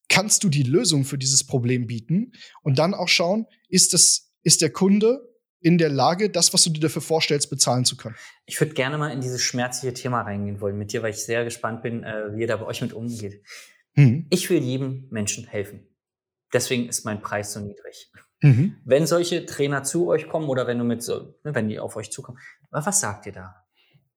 [0.08, 2.32] kannst du die Lösung für dieses Problem bieten
[2.62, 5.20] und dann auch schauen, ist das, ist der Kunde
[5.60, 8.14] in der Lage, das, was du dir dafür vorstellst, bezahlen zu können.
[8.44, 11.44] Ich würde gerne mal in dieses schmerzliche Thema reingehen wollen mit dir, weil ich sehr
[11.44, 13.42] gespannt bin, äh, wie ihr da bei euch mit umgeht.
[13.94, 14.26] Mhm.
[14.30, 15.88] Ich will jedem Menschen helfen.
[16.52, 18.12] Deswegen ist mein Preis so niedrig.
[18.42, 18.76] Mhm.
[18.84, 21.96] Wenn solche Trainer zu euch kommen oder wenn du mit so, ne, wenn die auf
[21.96, 22.38] euch zukommen,
[22.70, 23.54] was sagt ihr da?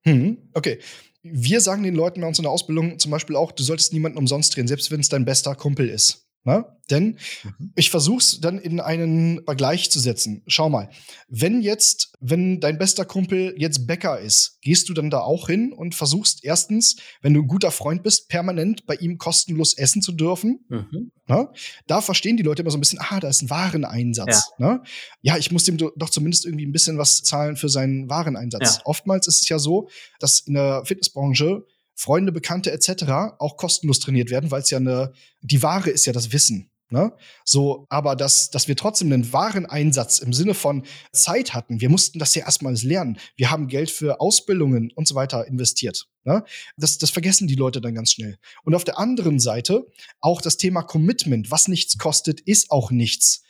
[0.04, 0.50] Mhm.
[0.52, 0.78] Okay
[1.22, 4.18] wir sagen den Leuten bei uns in der Ausbildung zum Beispiel auch, du solltest niemanden
[4.18, 6.29] umsonst drehen, selbst wenn es dein bester Kumpel ist.
[6.44, 6.64] Ne?
[6.90, 7.72] Denn mhm.
[7.76, 10.42] ich versuche es dann in einen Vergleich zu setzen.
[10.46, 10.90] Schau mal,
[11.28, 15.72] wenn jetzt, wenn dein bester Kumpel jetzt Bäcker ist, gehst du dann da auch hin
[15.72, 20.12] und versuchst erstens, wenn du ein guter Freund bist, permanent bei ihm kostenlos essen zu
[20.12, 20.64] dürfen.
[20.68, 21.12] Mhm.
[21.28, 21.48] Ne?
[21.86, 24.50] Da verstehen die Leute immer so ein bisschen, ah, da ist ein Wareneinsatz.
[24.58, 24.82] Ja, ne?
[25.22, 28.78] ja ich muss dem doch zumindest irgendwie ein bisschen was zahlen für seinen Wareneinsatz.
[28.78, 28.82] Ja.
[28.86, 29.88] Oftmals ist es ja so,
[30.18, 31.64] dass in der Fitnessbranche
[32.00, 33.36] Freunde, Bekannte etc.
[33.38, 36.70] auch kostenlos trainiert werden, weil es ja eine, die Ware ist ja das Wissen.
[36.88, 37.12] Ne?
[37.44, 41.90] So, aber dass, dass wir trotzdem einen wahren Einsatz im Sinne von Zeit hatten, wir
[41.90, 43.18] mussten das ja erstmals lernen.
[43.36, 46.08] Wir haben Geld für Ausbildungen und so weiter investiert.
[46.24, 46.42] Ne?
[46.78, 48.38] Das, das vergessen die Leute dann ganz schnell.
[48.64, 49.86] Und auf der anderen Seite
[50.20, 51.50] auch das Thema Commitment.
[51.50, 53.42] Was nichts kostet, ist auch nichts.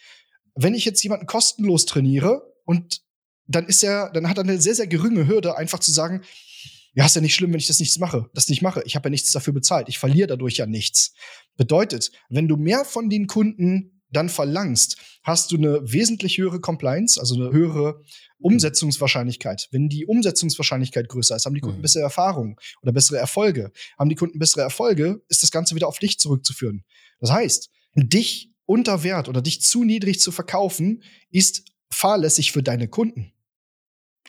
[0.57, 3.01] Wenn ich jetzt jemanden kostenlos trainiere und
[3.46, 6.22] dann ist er, dann hat er eine sehr, sehr geringe Hürde, einfach zu sagen,
[6.95, 8.82] ja, ist ja nicht schlimm, wenn ich das nichts mache, das nicht mache.
[8.84, 9.88] Ich habe ja nichts dafür bezahlt.
[9.88, 11.14] Ich verliere dadurch ja nichts.
[11.57, 17.20] Bedeutet, wenn du mehr von den Kunden dann verlangst, hast du eine wesentlich höhere Compliance,
[17.20, 18.03] also eine höhere
[18.38, 19.68] Umsetzungswahrscheinlichkeit.
[19.70, 21.82] Wenn die Umsetzungswahrscheinlichkeit größer ist, haben die Kunden mhm.
[21.82, 23.70] bessere Erfahrungen oder bessere Erfolge.
[23.99, 26.84] Haben die Kunden bessere Erfolge, ist das Ganze wieder auf dich zurückzuführen.
[27.20, 32.88] Das heißt, dich unter Wert oder dich zu niedrig zu verkaufen, ist fahrlässig für deine
[32.88, 33.32] Kunden.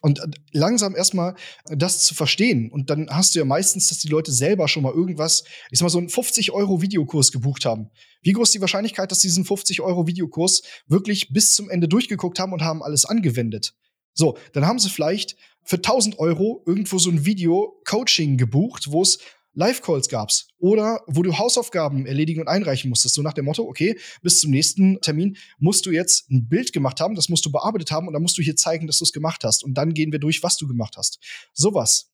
[0.02, 1.36] Und äh, langsam erstmal
[1.66, 2.72] das zu verstehen.
[2.72, 5.86] Und dann hast du ja meistens, dass die Leute selber schon mal irgendwas, ich sag
[5.86, 7.90] mal, so einen 50 Euro Videokurs gebucht haben.
[8.22, 11.88] Wie groß ist die Wahrscheinlichkeit, dass sie diesen 50 Euro Videokurs wirklich bis zum Ende
[11.88, 13.74] durchgeguckt haben und haben alles angewendet?
[14.14, 19.20] So, dann haben sie vielleicht für 1000 Euro irgendwo so ein Video-Coaching gebucht, wo es
[19.54, 23.16] Live-Calls gab's oder wo du Hausaufgaben erledigen und einreichen musstest.
[23.16, 27.00] So nach dem Motto, okay, bis zum nächsten Termin musst du jetzt ein Bild gemacht
[27.00, 29.12] haben, das musst du bearbeitet haben und dann musst du hier zeigen, dass du es
[29.12, 29.64] gemacht hast.
[29.64, 31.20] Und dann gehen wir durch, was du gemacht hast.
[31.54, 32.08] Sowas.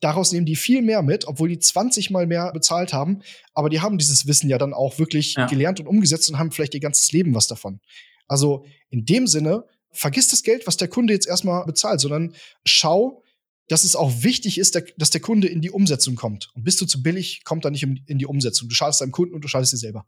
[0.00, 3.20] Daraus nehmen die viel mehr mit, obwohl die 20 mal mehr bezahlt haben.
[3.52, 5.46] Aber die haben dieses Wissen ja dann auch wirklich ja.
[5.46, 7.80] gelernt und umgesetzt und haben vielleicht ihr ganzes Leben was davon.
[8.26, 12.34] Also in dem Sinne, vergiss das Geld, was der Kunde jetzt erstmal bezahlt, sondern
[12.64, 13.22] schau,
[13.70, 16.50] dass es auch wichtig ist, dass der Kunde in die Umsetzung kommt.
[16.54, 18.68] Und bist du zu billig, kommt er nicht in die Umsetzung.
[18.68, 20.06] Du schadest deinem Kunden und du schadest dir selber.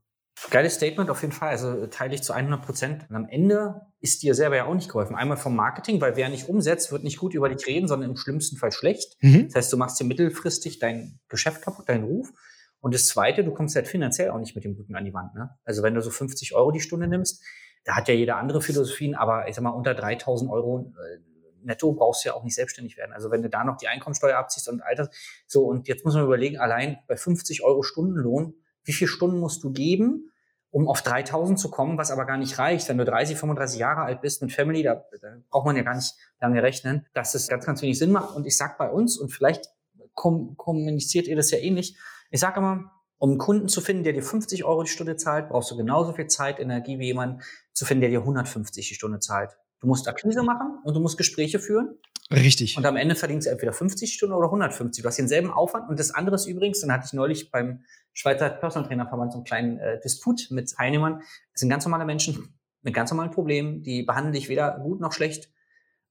[0.50, 1.50] Geiles Statement auf jeden Fall.
[1.50, 3.06] Also teile ich zu 100 Prozent.
[3.08, 5.14] Und am Ende ist dir selber ja auch nicht geholfen.
[5.14, 8.16] Einmal vom Marketing, weil wer nicht umsetzt, wird nicht gut über dich reden, sondern im
[8.16, 9.16] schlimmsten Fall schlecht.
[9.20, 9.46] Mhm.
[9.46, 12.32] Das heißt, du machst dir mittelfristig dein Geschäft kaputt, deinen Ruf.
[12.80, 15.34] Und das Zweite, du kommst halt finanziell auch nicht mit dem Rücken an die Wand.
[15.36, 15.50] Ne?
[15.64, 17.40] Also wenn du so 50 Euro die Stunde nimmst,
[17.84, 21.18] da hat ja jeder andere Philosophien, aber ich sag mal, unter 3000 Euro äh,
[21.64, 23.12] netto brauchst du ja auch nicht selbstständig werden.
[23.12, 25.10] Also wenn du da noch die Einkommensteuer abziehst und Alter,
[25.46, 28.54] so und jetzt muss man überlegen, allein bei 50 Euro Stundenlohn,
[28.84, 30.32] wie viele Stunden musst du geben,
[30.70, 32.88] um auf 3000 zu kommen, was aber gar nicht reicht.
[32.88, 35.94] Wenn du 30, 35 Jahre alt bist mit Family, da, da braucht man ja gar
[35.94, 38.34] nicht lange rechnen, dass es ganz, ganz wenig Sinn macht.
[38.34, 39.68] Und ich sag bei uns, und vielleicht
[40.14, 41.96] kom kommuniziert ihr das ja ähnlich,
[42.30, 45.50] ich sage immer, um einen Kunden zu finden, der dir 50 Euro die Stunde zahlt,
[45.50, 47.42] brauchst du genauso viel Zeit, Energie wie jemand
[47.72, 49.56] zu finden, der dir 150 die Stunde zahlt.
[49.82, 51.98] Du musst Akquise machen und du musst Gespräche führen.
[52.30, 52.78] Richtig.
[52.78, 55.02] Und am Ende verdienst du entweder 50 Stunden oder 150.
[55.02, 55.88] Du hast denselben Aufwand.
[55.90, 59.38] Und das andere ist übrigens, dann hatte ich neulich beim Schweizer Personal Trainer Verband so
[59.38, 61.18] einen kleinen äh, Disput mit Teilnehmern.
[61.52, 63.82] Das sind ganz normale Menschen mit ganz normalen Problemen.
[63.82, 65.50] Die behandeln dich weder gut noch schlecht.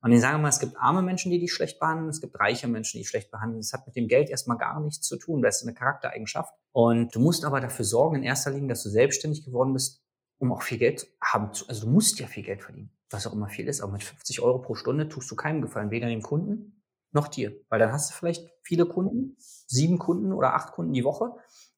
[0.02, 2.10] Und ich sage mal, es gibt arme Menschen, die dich schlecht behandeln.
[2.10, 3.62] Es gibt reiche Menschen, die dich schlecht behandeln.
[3.62, 5.42] Das hat mit dem Geld erstmal gar nichts zu tun.
[5.42, 6.54] Das ist eine Charaktereigenschaft.
[6.74, 10.04] Und du musst aber dafür sorgen, in erster Linie, dass du selbstständig geworden bist,
[10.40, 13.34] um auch viel Geld haben zu, also du musst ja viel Geld verdienen was auch
[13.34, 16.22] immer viel ist, aber mit 50 Euro pro Stunde tust du keinem Gefallen, weder dem
[16.22, 16.82] Kunden
[17.12, 17.54] noch dir.
[17.70, 21.32] Weil dann hast du vielleicht viele Kunden, sieben Kunden oder acht Kunden die Woche,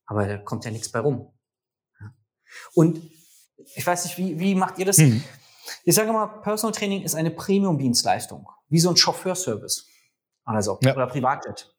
[0.05, 1.33] aber da kommt ja nichts bei rum.
[2.73, 3.01] Und
[3.75, 4.97] ich weiß nicht, wie, wie macht ihr das?
[4.97, 5.23] Hm.
[5.85, 9.87] Ich sage mal, Personal Training ist eine Premium-Dienstleistung, wie so ein Chauffeurservice
[10.45, 10.95] oder so, ja.
[10.95, 11.73] oder Privatjet.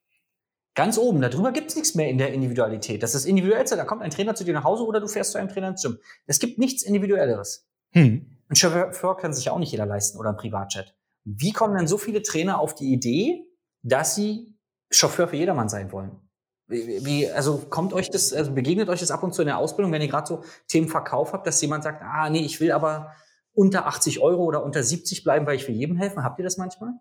[0.75, 3.03] Ganz oben, darüber gibt es nichts mehr in der Individualität.
[3.03, 5.39] Das ist individuellste, da kommt ein Trainer zu dir nach Hause oder du fährst zu
[5.39, 5.99] einem Trainer ins Gym.
[6.27, 7.69] Es gibt nichts Individuelleres.
[7.93, 8.34] Hm.
[8.49, 10.95] Ein Chauffeur kann sich ja auch nicht jeder leisten oder ein Privatjet.
[11.25, 13.47] Wie kommen denn so viele Trainer auf die Idee,
[13.83, 14.59] dass sie
[14.91, 16.21] Chauffeur für jedermann sein wollen?
[16.67, 19.93] Wie, also kommt euch das, also begegnet euch das ab und zu in der Ausbildung,
[19.93, 23.13] wenn ihr gerade so Themen Verkauf habt, dass jemand sagt, ah nee, ich will aber
[23.53, 26.25] unter 80 Euro oder unter 70 bleiben, weil ich will jedem helfen?
[26.25, 26.95] Habt ihr das manchmal?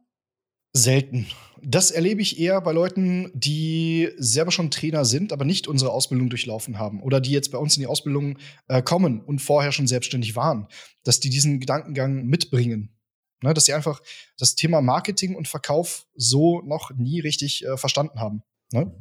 [0.75, 1.27] Selten.
[1.61, 6.29] Das erlebe ich eher bei Leuten, die selber schon Trainer sind, aber nicht unsere Ausbildung
[6.29, 9.87] durchlaufen haben oder die jetzt bei uns in die Ausbildung äh, kommen und vorher schon
[9.87, 10.67] selbstständig waren,
[11.03, 12.89] dass die diesen Gedankengang mitbringen.
[13.41, 14.01] Ne, dass sie einfach
[14.37, 18.43] das Thema Marketing und Verkauf so noch nie richtig äh, verstanden haben.
[18.73, 18.91] Ne?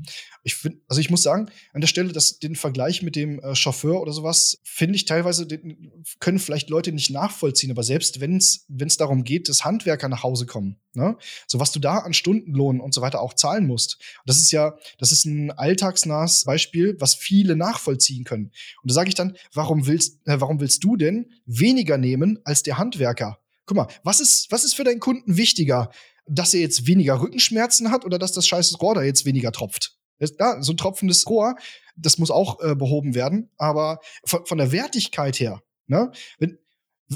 [0.44, 3.54] Ich find, also ich muss sagen, an der Stelle, dass den Vergleich mit dem äh,
[3.54, 8.36] Chauffeur oder sowas, finde ich teilweise, den, können vielleicht Leute nicht nachvollziehen, aber selbst wenn
[8.36, 11.16] es darum geht, dass Handwerker nach Hause kommen, ne?
[11.46, 14.76] so was du da an Stundenlohn und so weiter auch zahlen musst, das ist ja,
[14.98, 18.52] das ist ein alltagsnahes Beispiel, was viele nachvollziehen können.
[18.82, 22.62] Und da sage ich dann, warum willst, äh, warum willst du denn weniger nehmen als
[22.62, 23.38] der Handwerker?
[23.64, 25.90] Guck mal, was ist, was ist für deinen Kunden wichtiger?
[26.26, 29.96] Dass er jetzt weniger Rückenschmerzen hat oder dass das scheiße Rohr da jetzt weniger tropft.
[30.18, 31.56] Ja, so ein tropfendes Rohr,
[31.96, 33.50] das muss auch äh, behoben werden.
[33.58, 36.58] Aber von, von der Wertigkeit her, ne, wenn,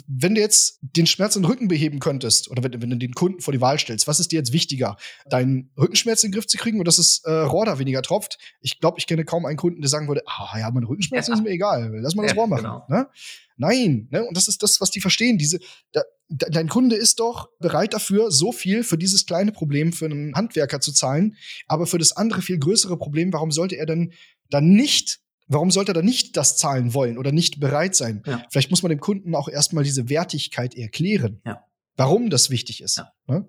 [0.07, 3.41] wenn du jetzt den Schmerz im Rücken beheben könntest oder wenn, wenn, du den Kunden
[3.41, 4.97] vor die Wahl stellst, was ist dir jetzt wichtiger,
[5.29, 8.39] deinen Rückenschmerz in den Griff zu kriegen oder dass das äh, Rohr da weniger tropft?
[8.61, 11.39] Ich glaube, ich kenne kaum einen Kunden, der sagen würde, ah ja, meine Rückenschmerzen ja.
[11.39, 12.63] ist mir egal, lass mal das ja, Rohr machen.
[12.63, 12.85] Genau.
[12.89, 13.09] Ne?
[13.57, 14.25] Nein, ne?
[14.25, 15.39] und das ist das, was die verstehen.
[15.39, 15.59] Diese,
[15.93, 20.35] da, dein Kunde ist doch bereit dafür, so viel für dieses kleine Problem für einen
[20.35, 21.37] Handwerker zu zahlen,
[21.67, 24.13] aber für das andere viel größere Problem, warum sollte er denn
[24.51, 28.23] dann nicht Warum sollte er dann nicht das zahlen wollen oder nicht bereit sein?
[28.27, 28.43] Ja.
[28.51, 31.65] Vielleicht muss man dem Kunden auch erstmal diese Wertigkeit erklären, ja.
[31.97, 33.03] warum das wichtig ist.
[33.27, 33.49] Ne?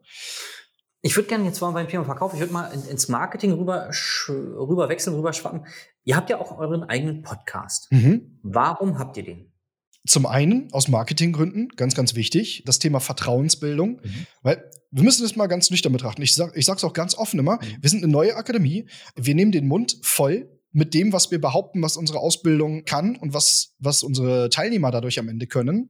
[1.01, 3.89] Ich würde gerne jetzt mal beim Thema Verkauf, ich würde mal ins Marketing rüber,
[4.27, 5.65] rüber wechseln, rüber schwappen.
[6.03, 7.91] Ihr habt ja auch euren eigenen Podcast.
[7.91, 8.39] Mhm.
[8.43, 9.51] Warum habt ihr den?
[10.05, 14.01] Zum einen aus Marketinggründen, ganz, ganz wichtig, das Thema Vertrauensbildung.
[14.03, 14.27] Mhm.
[14.41, 16.21] Weil wir müssen das mal ganz nüchtern betrachten.
[16.21, 17.77] Ich, sag, ich sage es auch ganz offen immer, mhm.
[17.81, 18.87] wir sind eine neue Akademie.
[19.15, 23.33] Wir nehmen den Mund voll mit dem, was wir behaupten, was unsere Ausbildung kann und
[23.33, 25.89] was, was unsere Teilnehmer dadurch am Ende können.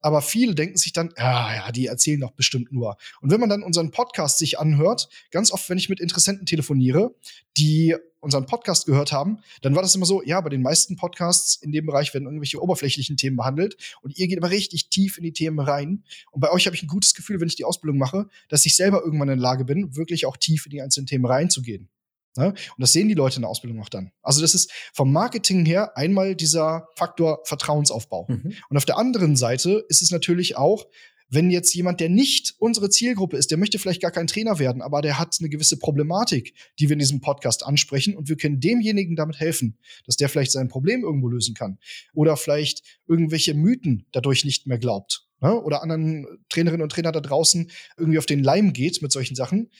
[0.00, 2.96] Aber viele denken sich dann, ja, ja, die erzählen doch bestimmt nur.
[3.20, 7.14] Und wenn man dann unseren Podcast sich anhört, ganz oft, wenn ich mit Interessenten telefoniere,
[7.56, 11.56] die unseren Podcast gehört haben, dann war das immer so, ja, bei den meisten Podcasts
[11.56, 15.24] in dem Bereich werden irgendwelche oberflächlichen Themen behandelt und ihr geht aber richtig tief in
[15.24, 16.04] die Themen rein.
[16.30, 18.76] Und bei euch habe ich ein gutes Gefühl, wenn ich die Ausbildung mache, dass ich
[18.76, 21.88] selber irgendwann in der Lage bin, wirklich auch tief in die einzelnen Themen reinzugehen.
[22.36, 22.48] Ne?
[22.48, 24.12] Und das sehen die Leute in der Ausbildung auch dann.
[24.22, 28.26] Also das ist vom Marketing her einmal dieser Faktor Vertrauensaufbau.
[28.28, 28.54] Mhm.
[28.68, 30.86] Und auf der anderen Seite ist es natürlich auch,
[31.30, 34.82] wenn jetzt jemand, der nicht unsere Zielgruppe ist, der möchte vielleicht gar kein Trainer werden,
[34.82, 38.60] aber der hat eine gewisse Problematik, die wir in diesem Podcast ansprechen und wir können
[38.60, 41.78] demjenigen damit helfen, dass der vielleicht sein Problem irgendwo lösen kann
[42.14, 45.28] oder vielleicht irgendwelche Mythen dadurch nicht mehr glaubt.
[45.40, 45.54] Ne?
[45.60, 49.70] Oder anderen Trainerinnen und Trainer da draußen irgendwie auf den Leim geht mit solchen Sachen,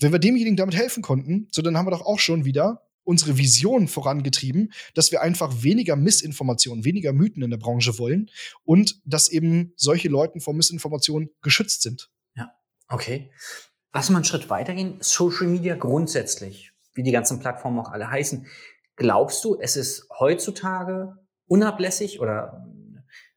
[0.00, 3.38] wenn wir demjenigen damit helfen konnten, so dann haben wir doch auch schon wieder unsere
[3.38, 8.30] Vision vorangetrieben, dass wir einfach weniger Missinformationen, weniger Mythen in der Branche wollen
[8.64, 12.10] und dass eben solche Leute vor Missinformationen geschützt sind.
[12.34, 12.52] Ja,
[12.88, 13.30] okay.
[13.94, 14.98] Lass mal einen Schritt weitergehen.
[15.00, 18.46] Social Media grundsätzlich, wie die ganzen Plattformen auch alle heißen.
[18.96, 22.68] Glaubst du, es ist heutzutage unablässig oder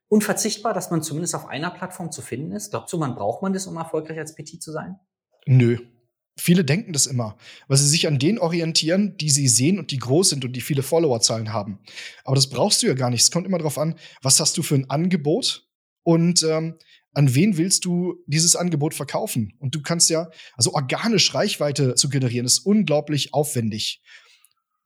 [0.08, 2.70] unverzichtbar, dass man zumindest auf einer Plattform zu finden ist?
[2.70, 4.96] Glaubst du, man braucht man das, um erfolgreich als PT zu sein?
[5.46, 5.78] Nö,
[6.36, 7.36] Viele denken das immer,
[7.68, 10.62] weil sie sich an denen orientieren, die sie sehen und die groß sind und die
[10.62, 11.78] viele Followerzahlen haben.
[12.24, 13.20] Aber das brauchst du ja gar nicht.
[13.20, 15.68] Es kommt immer darauf an, was hast du für ein Angebot
[16.04, 16.78] und ähm,
[17.14, 19.52] an wen willst du dieses Angebot verkaufen?
[19.58, 24.00] Und du kannst ja, also organisch Reichweite zu generieren, ist unglaublich aufwendig.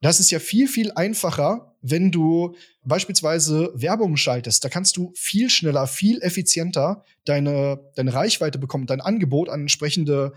[0.00, 4.62] Das ist ja viel, viel einfacher, wenn du beispielsweise Werbung schaltest.
[4.64, 10.32] Da kannst du viel schneller, viel effizienter deine, deine Reichweite bekommen, dein Angebot an entsprechende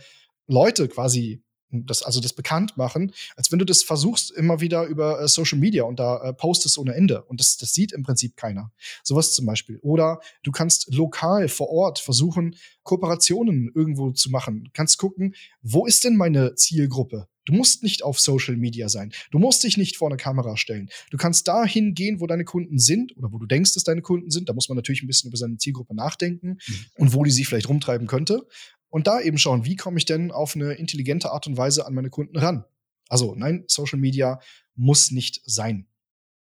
[0.50, 1.42] Leute quasi
[1.72, 5.60] das, also das bekannt machen, als wenn du das versuchst immer wieder über äh, Social
[5.60, 7.24] Media und da äh, postest ohne Ende.
[7.26, 8.72] Und das, das sieht im Prinzip keiner.
[9.04, 9.78] Sowas zum Beispiel.
[9.82, 14.64] Oder du kannst lokal vor Ort versuchen, Kooperationen irgendwo zu machen.
[14.66, 17.28] Du kannst gucken, wo ist denn meine Zielgruppe?
[17.46, 19.12] Du musst nicht auf Social Media sein.
[19.32, 20.90] Du musst dich nicht vor eine Kamera stellen.
[21.10, 24.30] Du kannst dahin gehen, wo deine Kunden sind oder wo du denkst, dass deine Kunden
[24.30, 24.50] sind.
[24.50, 26.86] Da muss man natürlich ein bisschen über seine Zielgruppe nachdenken mhm.
[26.98, 28.46] und wo die sich vielleicht rumtreiben könnte
[28.90, 31.94] und da eben schauen, wie komme ich denn auf eine intelligente Art und Weise an
[31.94, 32.66] meine Kunden ran.
[33.08, 34.40] Also nein, Social Media
[34.76, 35.88] muss nicht sein.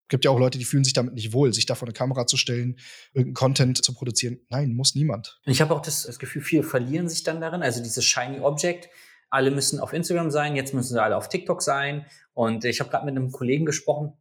[0.03, 1.93] Es gibt ja auch Leute, die fühlen sich damit nicht wohl, sich da vor eine
[1.93, 2.77] Kamera zu stellen,
[3.13, 4.39] irgendeinen Content zu produzieren.
[4.49, 5.39] Nein, muss niemand.
[5.45, 7.63] Ich habe auch das, das Gefühl, viele verlieren sich dann darin.
[7.63, 8.89] Also dieses Shiny Object,
[9.29, 12.05] alle müssen auf Instagram sein, jetzt müssen sie alle auf TikTok sein.
[12.33, 14.13] Und ich habe gerade mit einem Kollegen gesprochen,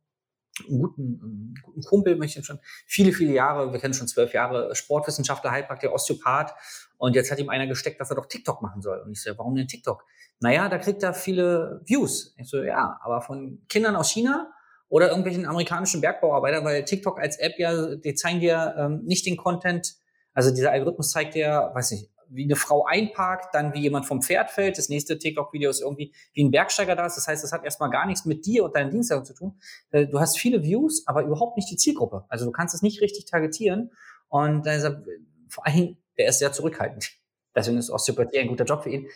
[0.68, 5.50] einen guten, guten Kumpel, möchte schon viele, viele Jahre, wir kennen schon zwölf Jahre, Sportwissenschaftler,
[5.50, 6.54] Heilpraktiker, Osteopath.
[7.02, 9.00] Und jetzt hat ihm einer gesteckt, dass er doch TikTok machen soll.
[9.00, 10.04] Und ich so, warum denn TikTok?
[10.38, 12.32] Naja, da kriegt er viele Views.
[12.38, 14.52] Ich so, ja, aber von Kindern aus China
[14.88, 19.36] oder irgendwelchen amerikanischen Bergbauarbeitern, weil TikTok als App ja, die zeigen dir ähm, nicht den
[19.36, 19.96] Content,
[20.32, 24.22] also dieser Algorithmus zeigt dir, weiß nicht, wie eine Frau einparkt, dann wie jemand vom
[24.22, 24.78] Pferd fällt.
[24.78, 27.16] Das nächste TikTok-Video ist irgendwie, wie ein Bergsteiger da ist.
[27.16, 29.58] Das heißt, das hat erstmal gar nichts mit dir und deinen Dienstleistungen zu tun.
[29.90, 32.26] Äh, du hast viele Views, aber überhaupt nicht die Zielgruppe.
[32.28, 33.90] Also du kannst es nicht richtig targetieren.
[34.28, 35.02] Und er,
[35.48, 37.12] vor allem, der ist sehr zurückhaltend.
[37.54, 39.08] Deswegen ist Osteopathie ein guter Job für ihn.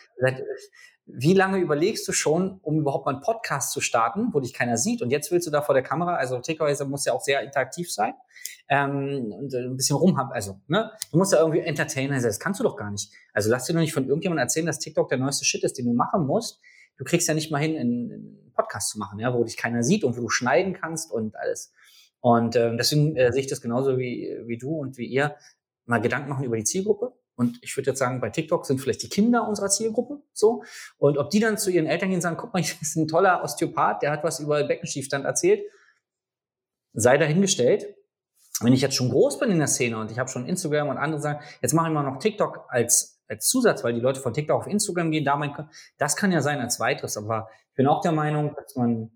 [1.07, 4.77] Wie lange überlegst du schon, um überhaupt mal einen Podcast zu starten, wo dich keiner
[4.77, 5.03] sieht?
[5.03, 7.93] Und jetzt willst du da vor der Kamera, also TikTok muss ja auch sehr interaktiv
[7.93, 8.15] sein
[8.69, 10.33] ähm, und äh, ein bisschen rumhaben.
[10.33, 12.29] Also, ne, du musst ja irgendwie Entertainer sein.
[12.29, 13.13] Das kannst du doch gar nicht.
[13.33, 15.87] Also lass dir doch nicht von irgendjemandem erzählen, dass TikTok der neueste Shit ist, den
[15.87, 16.61] du machen musst.
[16.97, 19.83] Du kriegst ja nicht mal hin, einen, einen Podcast zu machen, ja, wo dich keiner
[19.83, 21.73] sieht und wo du schneiden kannst und alles.
[22.21, 25.37] Und ähm, deswegen äh, sehe ich das genauso wie, wie du und wie ihr.
[25.87, 29.03] Mal Gedanken machen über die Zielgruppe und ich würde jetzt sagen, bei TikTok sind vielleicht
[29.03, 30.65] die Kinder unserer Zielgruppe so.
[30.97, 33.09] Und ob die dann zu ihren Eltern gehen und sagen, guck mal, ich bin ein
[33.09, 35.63] toller Osteopath, der hat was über Beckenschiefstand erzählt,
[36.95, 37.95] sei dahingestellt.
[38.61, 40.97] Wenn ich jetzt schon groß bin in der Szene und ich habe schon Instagram und
[40.97, 44.33] andere sagen, jetzt mache ich mal noch TikTok als, als Zusatz, weil die Leute von
[44.33, 45.55] TikTok auf Instagram gehen, da mein,
[45.99, 47.19] das kann ja sein als weiteres.
[47.19, 49.11] Aber ich bin auch der Meinung, dass man,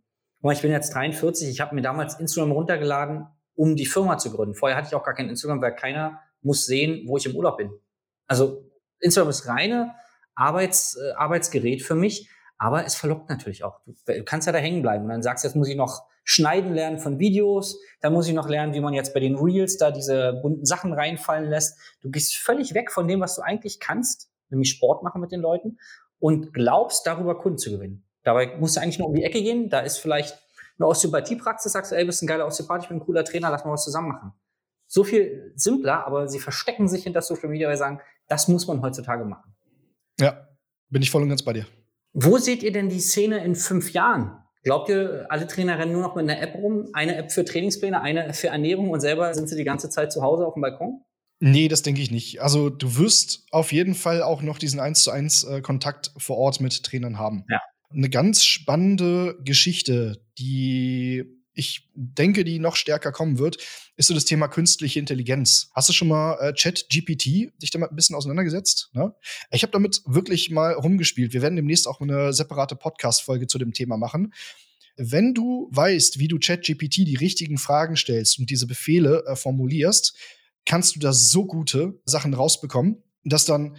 [0.53, 4.55] ich bin jetzt 43, ich habe mir damals Instagram runtergeladen, um die Firma zu gründen.
[4.55, 7.59] Vorher hatte ich auch gar kein Instagram, weil keiner muss sehen, wo ich im Urlaub
[7.59, 7.71] bin.
[8.27, 8.65] Also
[9.01, 9.95] Instagram ist reine
[10.35, 12.29] Arbeits, äh, Arbeitsgerät für mich,
[12.59, 13.81] aber es verlockt natürlich auch.
[13.85, 16.05] Du, du kannst ja da hängen bleiben und dann sagst du, jetzt muss ich noch
[16.25, 19.79] schneiden lernen von Videos, dann muss ich noch lernen, wie man jetzt bei den Reels
[19.79, 21.79] da diese bunten Sachen reinfallen lässt.
[22.03, 25.41] Du gehst völlig weg von dem, was du eigentlich kannst, nämlich Sport machen mit den
[25.41, 25.79] Leuten
[26.19, 28.05] und glaubst, darüber Kunden zu gewinnen.
[28.23, 30.39] Dabei musst du eigentlich nur um die Ecke gehen, da ist vielleicht
[30.79, 33.65] eine Osteopathiepraxis, sagst du, ey, bist ein geiler Osteopath, ich bin ein cooler Trainer, lass
[33.65, 34.33] mal was zusammen machen.
[34.93, 38.67] So viel simpler, aber sie verstecken sich hinter Social Media, weil sie sagen, das muss
[38.67, 39.55] man heutzutage machen.
[40.19, 40.49] Ja,
[40.89, 41.67] bin ich voll und ganz bei dir.
[42.13, 44.33] Wo seht ihr denn die Szene in fünf Jahren?
[44.65, 46.89] Glaubt ihr, alle Trainer rennen nur noch mit einer App rum?
[46.93, 50.23] Eine App für Trainingspläne, eine für Ernährung und selber sind sie die ganze Zeit zu
[50.23, 51.05] Hause auf dem Balkon?
[51.39, 52.43] Nee, das denke ich nicht.
[52.43, 56.37] Also du wirst auf jeden Fall auch noch diesen 1 zu 1 äh, Kontakt vor
[56.37, 57.45] Ort mit Trainern haben.
[57.49, 57.61] Ja.
[57.91, 63.59] Eine ganz spannende Geschichte, die ich denke, die noch stärker kommen wird,
[63.97, 65.71] ist so das Thema künstliche Intelligenz.
[65.75, 68.91] Hast du schon mal äh, Chat-GPT dich damit ein bisschen auseinandergesetzt?
[68.93, 69.15] Ne?
[69.51, 71.33] Ich habe damit wirklich mal rumgespielt.
[71.33, 74.33] Wir werden demnächst auch eine separate Podcast-Folge zu dem Thema machen.
[74.97, 80.17] Wenn du weißt, wie du ChatGPT die richtigen Fragen stellst und diese Befehle äh, formulierst,
[80.67, 83.77] kannst du da so gute Sachen rausbekommen, dass dann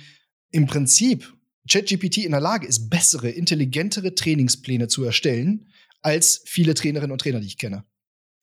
[0.51, 1.34] im Prinzip
[1.69, 5.67] ChatGPT in der Lage ist, bessere, intelligentere Trainingspläne zu erstellen,
[6.02, 7.86] als viele Trainerinnen und Trainer, die ich kenne.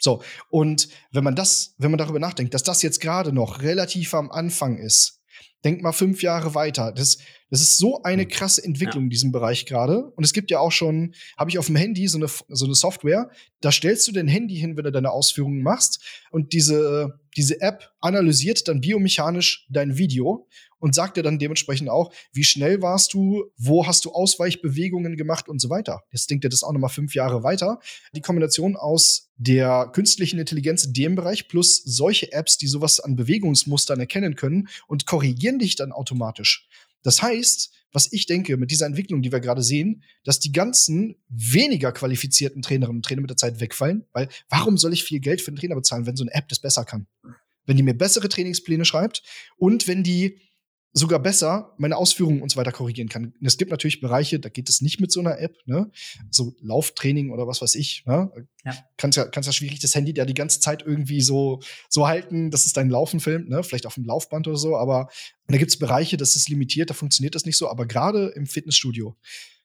[0.00, 4.14] So, und wenn man das, wenn man darüber nachdenkt, dass das jetzt gerade noch relativ
[4.14, 5.18] am Anfang ist,
[5.64, 6.92] denk mal fünf Jahre weiter.
[6.92, 7.18] Das,
[7.50, 8.28] das ist so eine hm.
[8.28, 9.06] krasse Entwicklung ja.
[9.06, 10.04] in diesem Bereich gerade.
[10.10, 12.74] Und es gibt ja auch schon, habe ich auf dem Handy so eine, so eine
[12.74, 13.30] Software,
[13.60, 16.00] da stellst du dein Handy hin, wenn du deine Ausführungen machst.
[16.30, 20.46] Und diese, diese App analysiert dann biomechanisch dein Video
[20.78, 25.48] und sagt dir dann dementsprechend auch, wie schnell warst du, wo hast du Ausweichbewegungen gemacht
[25.48, 26.02] und so weiter.
[26.12, 27.80] Jetzt denkt er das auch nochmal fünf Jahre weiter.
[28.14, 33.16] Die Kombination aus der künstlichen Intelligenz in dem Bereich plus solche Apps, die sowas an
[33.16, 36.68] Bewegungsmustern erkennen können und korrigieren dich dann automatisch.
[37.02, 41.16] Das heißt, was ich denke mit dieser Entwicklung, die wir gerade sehen, dass die ganzen
[41.28, 45.40] weniger qualifizierten Trainerinnen und Trainer mit der Zeit wegfallen, weil warum soll ich viel Geld
[45.40, 47.06] für einen Trainer bezahlen, wenn so eine App das besser kann?
[47.64, 49.22] Wenn die mir bessere Trainingspläne schreibt
[49.56, 50.40] und wenn die
[50.92, 53.34] sogar besser meine Ausführungen und so weiter korrigieren kann.
[53.42, 55.90] Es gibt natürlich Bereiche, da geht es nicht mit so einer App, ne?
[56.30, 58.30] So Lauftraining oder was weiß ich, ne?
[58.64, 58.76] Ja.
[58.96, 62.50] Kannst ja, kannst ja schwierig das Handy da die ganze Zeit irgendwie so, so halten,
[62.50, 63.62] dass es dein Laufen filmt, ne?
[63.62, 65.08] Vielleicht auf dem Laufband oder so, aber
[65.46, 68.46] da gibt es Bereiche, das ist limitiert, da funktioniert das nicht so, aber gerade im
[68.46, 69.16] Fitnessstudio,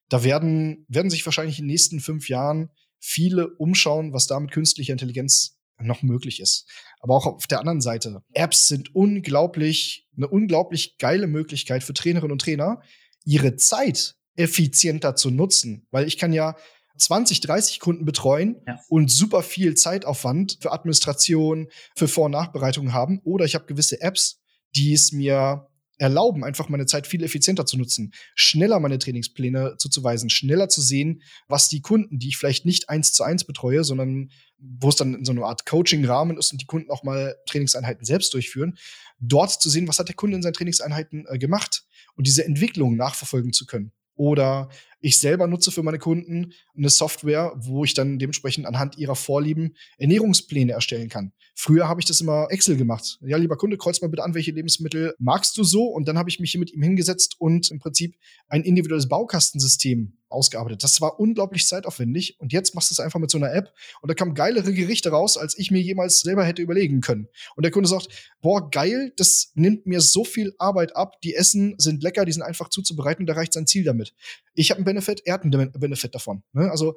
[0.10, 2.70] da werden, werden sich wahrscheinlich in den nächsten fünf Jahren
[3.00, 6.70] viele umschauen, was da mit künstlicher Intelligenz noch möglich ist.
[7.00, 12.32] Aber auch auf der anderen Seite, Apps sind unglaublich, eine unglaublich geile Möglichkeit für Trainerinnen
[12.32, 12.82] und Trainer,
[13.26, 15.88] ihre Zeit effizienter zu nutzen.
[15.92, 16.56] Weil ich kann ja
[16.98, 18.80] 20, 30 Kunden betreuen ja.
[18.88, 23.20] und super viel Zeitaufwand für Administration, für Vor- und Nachbereitung haben.
[23.24, 24.42] Oder ich habe gewisse Apps,
[24.76, 25.68] die es mir
[25.98, 31.22] erlauben, einfach meine Zeit viel effizienter zu nutzen, schneller meine Trainingspläne zuzuweisen, schneller zu sehen,
[31.48, 35.14] was die Kunden, die ich vielleicht nicht eins zu eins betreue, sondern wo es dann
[35.14, 38.78] in so einer Art Coaching-Rahmen ist und die Kunden auch mal Trainingseinheiten selbst durchführen,
[39.20, 41.84] dort zu sehen, was hat der Kunde in seinen Trainingseinheiten äh, gemacht
[42.16, 43.92] und diese Entwicklung nachverfolgen zu können.
[44.16, 44.70] Oder
[45.04, 49.76] ich selber nutze für meine Kunden eine Software, wo ich dann dementsprechend anhand ihrer Vorlieben
[49.98, 51.34] Ernährungspläne erstellen kann.
[51.56, 53.20] Früher habe ich das immer Excel gemacht.
[53.22, 55.88] Ja, lieber Kunde, kreuz mal bitte an, welche Lebensmittel magst du so?
[55.88, 58.16] Und dann habe ich mich hier mit ihm hingesetzt und im Prinzip
[58.48, 60.84] ein individuelles Baukastensystem ausgearbeitet.
[60.84, 64.10] Das war unglaublich zeitaufwendig und jetzt machst du es einfach mit so einer App und
[64.10, 67.28] da kamen geilere Gerichte raus, als ich mir jemals selber hätte überlegen können.
[67.56, 68.08] Und der Kunde sagt,
[68.42, 72.44] boah, geil, das nimmt mir so viel Arbeit ab, die Essen sind lecker, die sind
[72.44, 74.14] einfach zuzubereiten und da reicht sein Ziel damit.
[74.56, 76.44] Ich habe einen Benefit, er hat einen Benefit davon.
[76.54, 76.70] Ne?
[76.70, 76.96] Also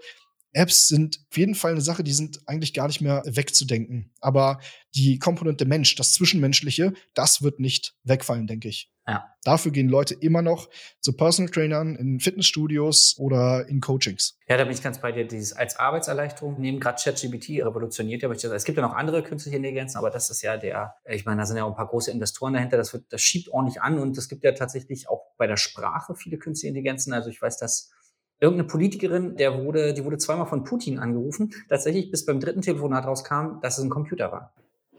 [0.56, 4.12] Apps sind auf jeden Fall eine Sache, die sind eigentlich gar nicht mehr wegzudenken.
[4.20, 4.58] Aber
[4.94, 8.90] die Komponente Mensch, das Zwischenmenschliche, das wird nicht wegfallen, denke ich.
[9.06, 9.24] Ja.
[9.44, 10.68] Dafür gehen Leute immer noch
[11.00, 14.36] zu Personal Trainern in Fitnessstudios oder in Coachings.
[14.48, 15.24] Ja, da bin ich ganz bei dir.
[15.26, 18.30] Dieses als Arbeitserleichterung neben gerade ChatGPT revolutioniert ja.
[18.30, 21.46] Es gibt ja noch andere künstliche Intelligenzen, aber das ist ja der, ich meine, da
[21.46, 22.76] sind ja auch ein paar große Investoren dahinter.
[22.76, 26.16] Das, wird, das schiebt ordentlich an und es gibt ja tatsächlich auch bei der Sprache
[26.16, 27.12] viele künstliche Intelligenzen.
[27.12, 27.92] Also ich weiß, dass
[28.40, 33.06] irgendeine Politikerin, der wurde, die wurde zweimal von Putin angerufen, tatsächlich bis beim dritten Telefonat
[33.06, 34.54] rauskam, dass es ein Computer war.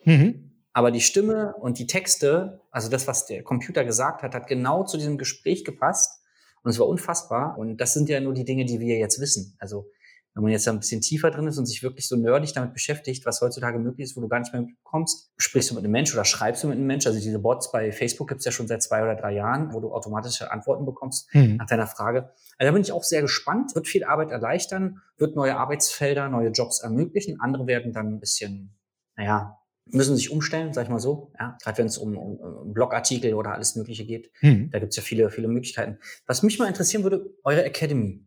[0.06, 0.52] Mhm.
[0.74, 4.84] Aber die Stimme und die Texte, also das, was der Computer gesagt hat, hat genau
[4.84, 6.22] zu diesem Gespräch gepasst.
[6.64, 7.58] Und es war unfassbar.
[7.58, 9.56] Und das sind ja nur die Dinge, die wir jetzt wissen.
[9.58, 9.90] Also
[10.38, 13.26] wenn man jetzt ein bisschen tiefer drin ist und sich wirklich so nerdig damit beschäftigt,
[13.26, 16.14] was heutzutage möglich ist, wo du gar nicht mehr mitbekommst, sprichst du mit einem Mensch
[16.14, 17.08] oder schreibst du mit einem Mensch.
[17.08, 19.80] Also diese Bots bei Facebook gibt es ja schon seit zwei oder drei Jahren, wo
[19.80, 21.56] du automatische Antworten bekommst mhm.
[21.56, 22.30] nach deiner Frage.
[22.60, 23.74] Also da bin ich auch sehr gespannt.
[23.74, 27.40] Wird viel Arbeit erleichtern, wird neue Arbeitsfelder, neue Jobs ermöglichen.
[27.42, 28.78] Andere werden dann ein bisschen,
[29.16, 31.32] naja, müssen sich umstellen, sag ich mal so.
[31.40, 34.32] Ja, gerade wenn es um, um, um Blogartikel oder alles Mögliche geht.
[34.42, 34.70] Mhm.
[34.72, 35.98] Da gibt es ja viele, viele Möglichkeiten.
[36.28, 38.24] Was mich mal interessieren würde, eure Academy.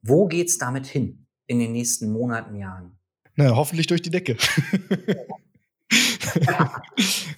[0.00, 1.26] Wo geht's damit hin?
[1.52, 2.98] In den nächsten Monaten, Jahren?
[3.36, 4.36] Na, hoffentlich durch die Decke.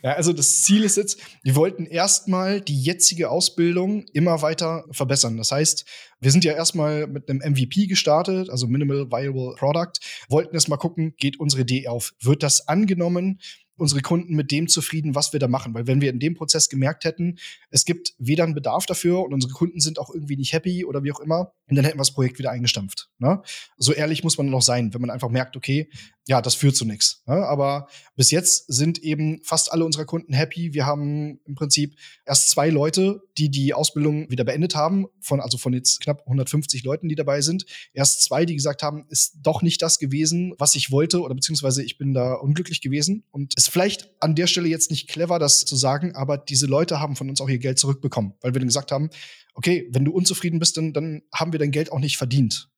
[0.03, 5.37] ja, also das Ziel ist jetzt, wir wollten erstmal die jetzige Ausbildung immer weiter verbessern.
[5.37, 5.85] Das heißt,
[6.21, 9.93] wir sind ja erstmal mit einem MVP gestartet, also Minimal Viable Product,
[10.29, 12.15] wollten erstmal gucken, geht unsere Idee auf?
[12.21, 13.41] Wird das angenommen?
[13.77, 15.75] Unsere Kunden mit dem zufrieden, was wir da machen.
[15.75, 17.39] Weil wenn wir in dem Prozess gemerkt hätten,
[17.71, 21.03] es gibt weder einen Bedarf dafür und unsere Kunden sind auch irgendwie nicht happy oder
[21.03, 23.11] wie auch immer, dann hätten wir das Projekt wieder eingestampft.
[23.19, 23.43] Ne?
[23.77, 25.89] So ehrlich muss man noch sein, wenn man einfach merkt, okay,
[26.27, 27.23] ja, das führt zu nichts.
[27.27, 27.35] Ne?
[27.35, 30.73] Aber bis jetzt sind eben fast alle unserer Kunden happy.
[30.73, 35.59] Wir haben im Prinzip erst zwei Leute, die die Ausbildung wieder beendet haben, von, also
[35.59, 37.67] von jetzt knapp 150 Leuten, die dabei sind.
[37.93, 41.83] Erst zwei, die gesagt haben, ist doch nicht das gewesen, was ich wollte oder beziehungsweise
[41.83, 43.25] ich bin da unglücklich gewesen.
[43.31, 47.01] Und ist vielleicht an der Stelle jetzt nicht clever, das zu sagen, aber diese Leute
[47.01, 49.11] haben von uns auch ihr Geld zurückbekommen, weil wir dann gesagt haben,
[49.55, 52.71] okay, wenn du unzufrieden bist, dann, dann haben wir dein Geld auch nicht verdient.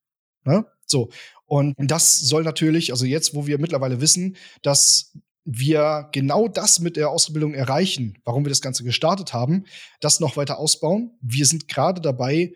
[0.46, 0.66] Ne?
[0.86, 1.10] So.
[1.46, 5.12] Und das soll natürlich, also jetzt, wo wir mittlerweile wissen, dass
[5.44, 9.64] wir genau das mit der Ausbildung erreichen, warum wir das Ganze gestartet haben,
[10.00, 11.12] das noch weiter ausbauen.
[11.20, 12.52] Wir sind gerade dabei,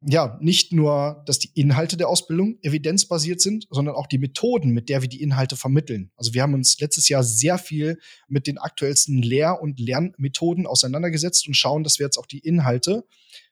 [0.00, 4.88] ja, nicht nur, dass die Inhalte der Ausbildung evidenzbasiert sind, sondern auch die Methoden, mit
[4.88, 6.10] der wir die Inhalte vermitteln.
[6.16, 7.98] Also wir haben uns letztes Jahr sehr viel
[8.28, 13.04] mit den aktuellsten Lehr- und Lernmethoden auseinandergesetzt und schauen, dass wir jetzt auch die Inhalte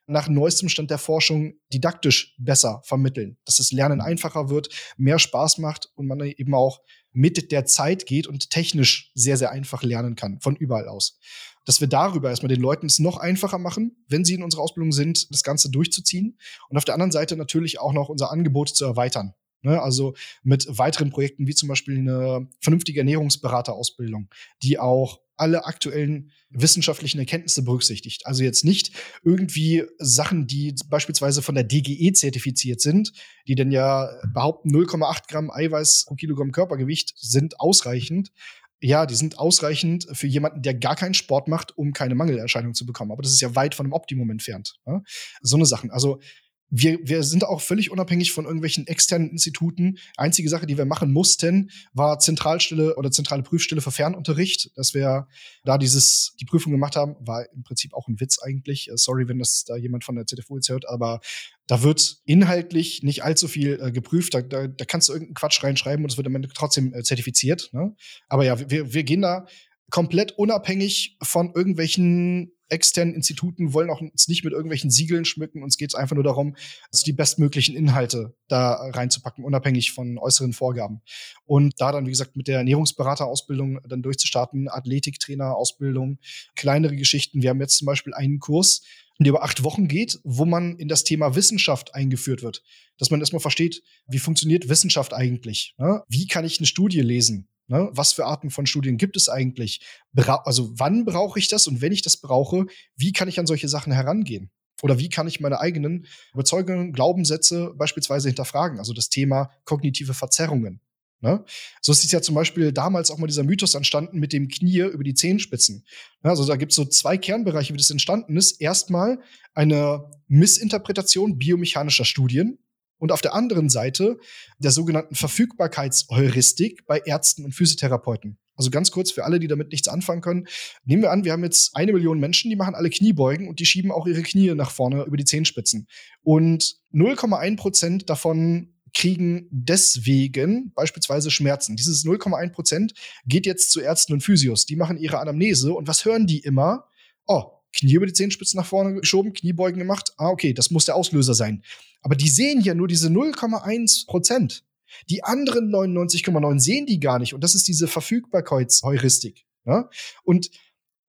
[0.07, 5.59] nach neuestem Stand der Forschung didaktisch besser vermitteln, dass das Lernen einfacher wird, mehr Spaß
[5.59, 6.81] macht und man eben auch
[7.13, 11.19] mit der Zeit geht und technisch sehr, sehr einfach lernen kann, von überall aus.
[11.65, 14.93] Dass wir darüber erstmal den Leuten es noch einfacher machen, wenn sie in unserer Ausbildung
[14.93, 16.39] sind, das Ganze durchzuziehen.
[16.69, 19.35] Und auf der anderen Seite natürlich auch noch unser Angebot zu erweitern.
[19.63, 19.83] Ne?
[19.83, 24.29] Also mit weiteren Projekten wie zum Beispiel eine vernünftige Ernährungsberaterausbildung,
[24.63, 28.27] die auch alle aktuellen wissenschaftlichen Erkenntnisse berücksichtigt.
[28.27, 33.13] Also jetzt nicht irgendwie Sachen, die beispielsweise von der DGE zertifiziert sind,
[33.47, 38.33] die denn ja behaupten, 0,8 Gramm Eiweiß pro Kilogramm Körpergewicht sind ausreichend.
[38.81, 42.85] Ja, die sind ausreichend für jemanden, der gar keinen Sport macht, um keine Mangelerscheinung zu
[42.85, 43.11] bekommen.
[43.11, 44.75] Aber das ist ja weit von dem Optimum entfernt.
[44.85, 45.03] Ne?
[45.41, 45.91] So eine Sachen.
[45.91, 46.21] Also
[46.69, 49.99] wir, wir sind auch völlig unabhängig von irgendwelchen externen Instituten.
[50.17, 54.71] Einzige Sache, die wir machen mussten, war Zentralstelle oder zentrale Prüfstelle für Fernunterricht.
[54.77, 55.29] Dass wir
[55.65, 58.91] da dieses, die Prüfung gemacht haben, war im Prinzip auch ein Witz eigentlich.
[58.91, 61.21] Äh, sorry, wenn das da jemand von der ZFU jetzt hört, aber
[61.69, 64.35] da wird inhaltlich nicht allzu viel äh, geprüft.
[64.35, 67.03] Da, da, da kannst du irgendeinen Quatsch reinschreiben und es wird am Ende trotzdem äh,
[67.03, 67.71] zertifiziert.
[67.73, 67.95] Ne?
[68.29, 69.47] Aber ja, wir, wir gehen da
[69.91, 75.63] komplett unabhängig von irgendwelchen externen Instituten wollen auch uns nicht mit irgendwelchen Siegeln schmücken.
[75.63, 76.57] Uns geht es einfach nur darum,
[76.91, 81.01] also die bestmöglichen Inhalte da reinzupacken, unabhängig von äußeren Vorgaben.
[81.45, 86.19] Und da dann, wie gesagt, mit der Ernährungsberaterausbildung dann durchzustarten, Athletiktrainerausbildung,
[86.55, 87.43] kleinere Geschichten.
[87.43, 88.83] Wir haben jetzt zum Beispiel einen Kurs,
[89.19, 92.63] der über acht Wochen geht, wo man in das Thema Wissenschaft eingeführt wird.
[92.99, 95.75] Dass man erstmal versteht, wie funktioniert Wissenschaft eigentlich?
[95.79, 96.03] Ne?
[96.09, 97.49] Wie kann ich eine Studie lesen?
[97.69, 97.89] Ne?
[97.93, 99.81] Was für Arten von Studien gibt es eigentlich?
[100.13, 103.47] Bra also wann brauche ich das und wenn ich das brauche, wie kann ich an
[103.47, 104.51] solche Sachen herangehen?
[104.83, 108.79] Oder wie kann ich meine eigenen Überzeugungen, Glaubenssätze beispielsweise hinterfragen?
[108.79, 110.81] Also das Thema kognitive Verzerrungen.
[111.21, 111.45] Ne?
[111.81, 115.03] So ist ja zum Beispiel damals auch mal dieser Mythos entstanden mit dem Knie über
[115.03, 115.85] die Zehenspitzen.
[116.23, 118.61] Ja, also da gibt es so zwei Kernbereiche, wie das entstanden ist.
[118.61, 119.19] Erstmal
[119.55, 122.59] eine Missinterpretation biomechanischer Studien
[122.99, 124.19] und auf der anderen Seite
[124.59, 128.39] der sogenannten Verfügbarkeitsheuristik bei Ärzten und Physiotherapeuten.
[128.57, 130.47] Also ganz kurz für alle, die damit nichts anfangen können.
[130.85, 133.67] Nehmen wir an, wir haben jetzt eine Million Menschen, die machen alle Kniebeugen und die
[133.67, 135.87] schieben auch ihre Knie nach vorne über die Zehenspitzen.
[136.23, 141.77] Und 0,1 Prozent davon kriegen deswegen beispielsweise Schmerzen.
[141.77, 142.95] Dieses 0,1 Prozent
[143.27, 144.65] geht jetzt zu Ärzten und Physios.
[144.65, 146.87] Die machen ihre Anamnese und was hören die immer?
[147.27, 147.43] Oh,
[147.77, 150.13] Knie über die Zehenspitzen nach vorne geschoben, Kniebeugen gemacht.
[150.17, 151.63] Ah, okay, das muss der Auslöser sein.
[152.07, 154.63] Aber die sehen ja nur diese 0,1 Prozent.
[155.11, 157.35] Die anderen 99,9 sehen die gar nicht.
[157.35, 159.45] Und das ist diese Verfügbarkeitsheuristik.
[159.65, 159.91] Ja?
[160.23, 160.53] Und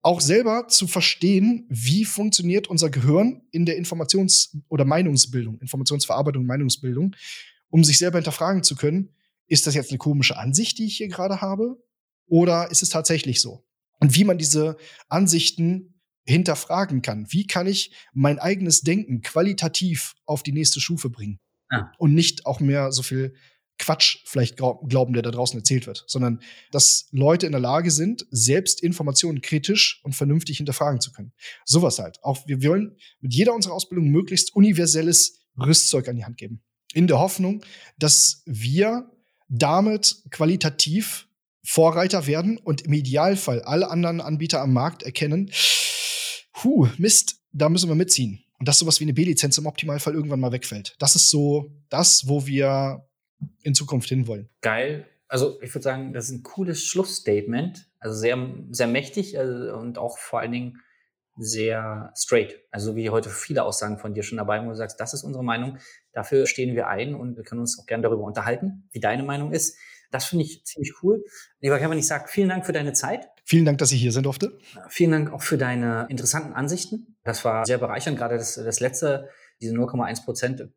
[0.02, 7.14] auch selber zu verstehen, wie funktioniert unser Gehirn in der Informations- oder Meinungsbildung, Informationsverarbeitung, Meinungsbildung,
[7.70, 9.14] um sich selber hinterfragen zu können,
[9.46, 11.80] ist das jetzt eine komische Ansicht, die ich hier gerade habe?
[12.26, 13.64] Oder ist es tatsächlich so?
[14.00, 14.76] Und wie man diese
[15.08, 15.97] Ansichten
[16.28, 17.26] hinterfragen kann.
[17.30, 21.40] Wie kann ich mein eigenes Denken qualitativ auf die nächste Stufe bringen?
[21.70, 21.92] Ja.
[21.98, 23.34] Und nicht auch mehr so viel
[23.78, 26.40] Quatsch vielleicht glauben, der da draußen erzählt wird, sondern
[26.72, 31.32] dass Leute in der Lage sind, selbst Informationen kritisch und vernünftig hinterfragen zu können.
[31.64, 32.18] Sowas halt.
[32.22, 36.62] Auch wir wollen mit jeder unserer Ausbildung möglichst universelles Rüstzeug an die Hand geben.
[36.92, 37.64] In der Hoffnung,
[37.98, 39.10] dass wir
[39.48, 41.28] damit qualitativ
[41.64, 45.50] Vorreiter werden und im Idealfall alle anderen Anbieter am Markt erkennen,
[46.60, 48.42] puh, Mist, da müssen wir mitziehen.
[48.58, 50.96] Und dass sowas wie eine B-Lizenz im Optimalfall irgendwann mal wegfällt.
[50.98, 53.06] Das ist so das, wo wir
[53.62, 54.48] in Zukunft hinwollen.
[54.60, 55.06] Geil.
[55.28, 57.88] Also ich würde sagen, das ist ein cooles Schlussstatement.
[58.00, 58.36] Also sehr,
[58.70, 60.78] sehr mächtig also, und auch vor allen Dingen
[61.36, 62.58] sehr straight.
[62.72, 65.44] Also wie heute viele Aussagen von dir schon dabei, wo du sagst, das ist unsere
[65.44, 65.78] Meinung,
[66.12, 69.52] dafür stehen wir ein und wir können uns auch gerne darüber unterhalten, wie deine Meinung
[69.52, 69.76] ist.
[70.10, 71.22] Das finde ich ziemlich cool.
[71.60, 73.28] Lieber Kevin, ich sage vielen Dank für deine Zeit.
[73.48, 74.58] Vielen Dank, dass ich hier sein durfte.
[74.90, 77.16] Vielen Dank auch für deine interessanten Ansichten.
[77.24, 78.18] Das war sehr bereichernd.
[78.18, 79.30] Gerade das, das letzte,
[79.62, 80.68] diese 0,1 Prozent,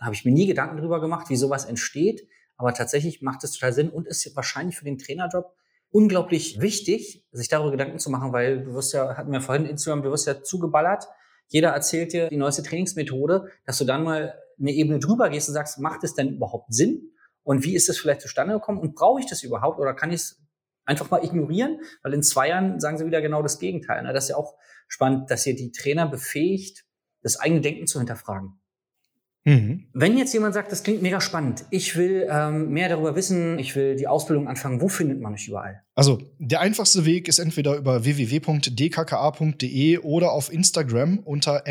[0.00, 2.26] habe ich mir nie Gedanken drüber gemacht, wie sowas entsteht.
[2.56, 5.54] Aber tatsächlich macht es total Sinn und ist wahrscheinlich für den Trainerjob
[5.90, 10.02] unglaublich wichtig, sich darüber Gedanken zu machen, weil du wirst ja, hatten wir vorhin Instagram,
[10.02, 11.04] du wirst ja zugeballert.
[11.46, 15.54] Jeder erzählt dir die neueste Trainingsmethode, dass du dann mal eine Ebene drüber gehst und
[15.54, 17.12] sagst, macht es denn überhaupt Sinn?
[17.44, 18.80] Und wie ist das vielleicht zustande gekommen?
[18.80, 19.78] Und brauche ich das überhaupt?
[19.78, 20.40] Oder kann ich es
[20.90, 21.80] einfach mal ignorieren?
[22.02, 24.02] Weil in zwei Jahren sagen sie wieder genau das Gegenteil.
[24.02, 24.12] Ne?
[24.12, 24.56] Das ist ja auch
[24.88, 26.84] spannend, dass ihr die Trainer befähigt,
[27.22, 28.60] das eigene Denken zu hinterfragen.
[29.44, 29.86] Mhm.
[29.94, 33.74] Wenn jetzt jemand sagt, das klingt mega spannend, ich will ähm, mehr darüber wissen, ich
[33.74, 35.82] will die Ausbildung anfangen, wo findet man mich überall?
[36.00, 41.62] Also der einfachste Weg ist entweder über www.dkka.de oder auf Instagram unter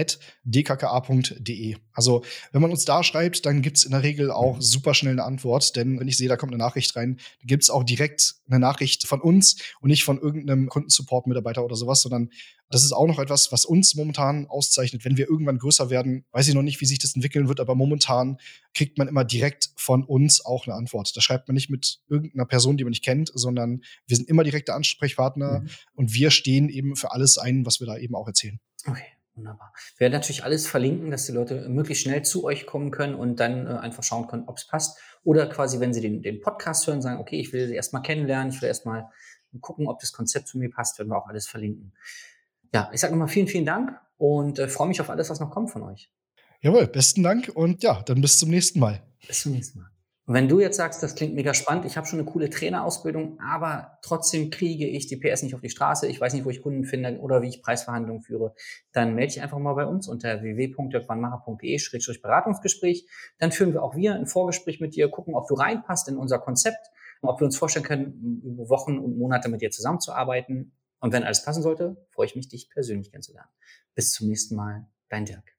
[0.43, 1.77] dkka.de.
[1.93, 4.61] Also wenn man uns da schreibt, dann gibt es in der Regel auch mhm.
[4.61, 7.71] super schnell eine Antwort, denn wenn ich sehe, da kommt eine Nachricht rein, gibt es
[7.71, 12.29] auch direkt eine Nachricht von uns und nicht von irgendeinem Kundensupport-Mitarbeiter oder sowas, sondern
[12.71, 15.03] das ist auch noch etwas, was uns momentan auszeichnet.
[15.03, 17.73] Wenn wir irgendwann größer werden, weiß ich noch nicht, wie sich das entwickeln wird, aber
[17.73, 18.37] momentan
[18.75, 21.15] kriegt man immer direkt von uns auch eine Antwort.
[21.15, 24.43] Da schreibt man nicht mit irgendeiner Person, die man nicht kennt, sondern wir sind immer
[24.43, 25.69] direkte Ansprechpartner mhm.
[25.93, 28.59] und wir stehen eben für alles ein, was wir da eben auch erzählen.
[28.87, 29.03] Okay.
[29.35, 29.73] Wunderbar.
[29.95, 33.39] Wir werden natürlich alles verlinken, dass die Leute möglichst schnell zu euch kommen können und
[33.39, 34.99] dann äh, einfach schauen können, ob es passt.
[35.23, 38.51] Oder quasi, wenn sie den, den Podcast hören, sagen, okay, ich will sie erstmal kennenlernen,
[38.51, 39.05] ich will erstmal
[39.61, 41.93] gucken, ob das Konzept zu mir passt, werden wir auch alles verlinken
[42.73, 45.51] ja, ich sage nochmal vielen, vielen Dank und äh, freue mich auf alles, was noch
[45.51, 46.11] kommt von euch.
[46.61, 49.01] Jawohl, besten Dank und ja, dann bis zum nächsten Mal.
[49.27, 49.89] Bis zum nächsten Mal.
[50.29, 53.39] Und wenn du jetzt sagst, das klingt mega spannend, ich habe schon eine coole Trainerausbildung,
[53.39, 56.61] aber trotzdem kriege ich die PS nicht auf die Straße, ich weiß nicht, wo ich
[56.61, 58.53] Kunden finde oder wie ich Preisverhandlungen führe,
[58.91, 63.07] dann melde dich einfach mal bei uns unter www.dirkwannmacher.de-beratungsgespräch.
[63.39, 66.37] Dann führen wir auch wir ein Vorgespräch mit dir, gucken, ob du reinpasst in unser
[66.37, 66.91] Konzept,
[67.23, 70.73] ob wir uns vorstellen können, über Wochen und Monate mit dir zusammenzuarbeiten.
[70.99, 73.49] Und wenn alles passen sollte, freue ich mich, dich persönlich kennenzulernen.
[73.95, 75.58] Bis zum nächsten Mal, dein Dirk.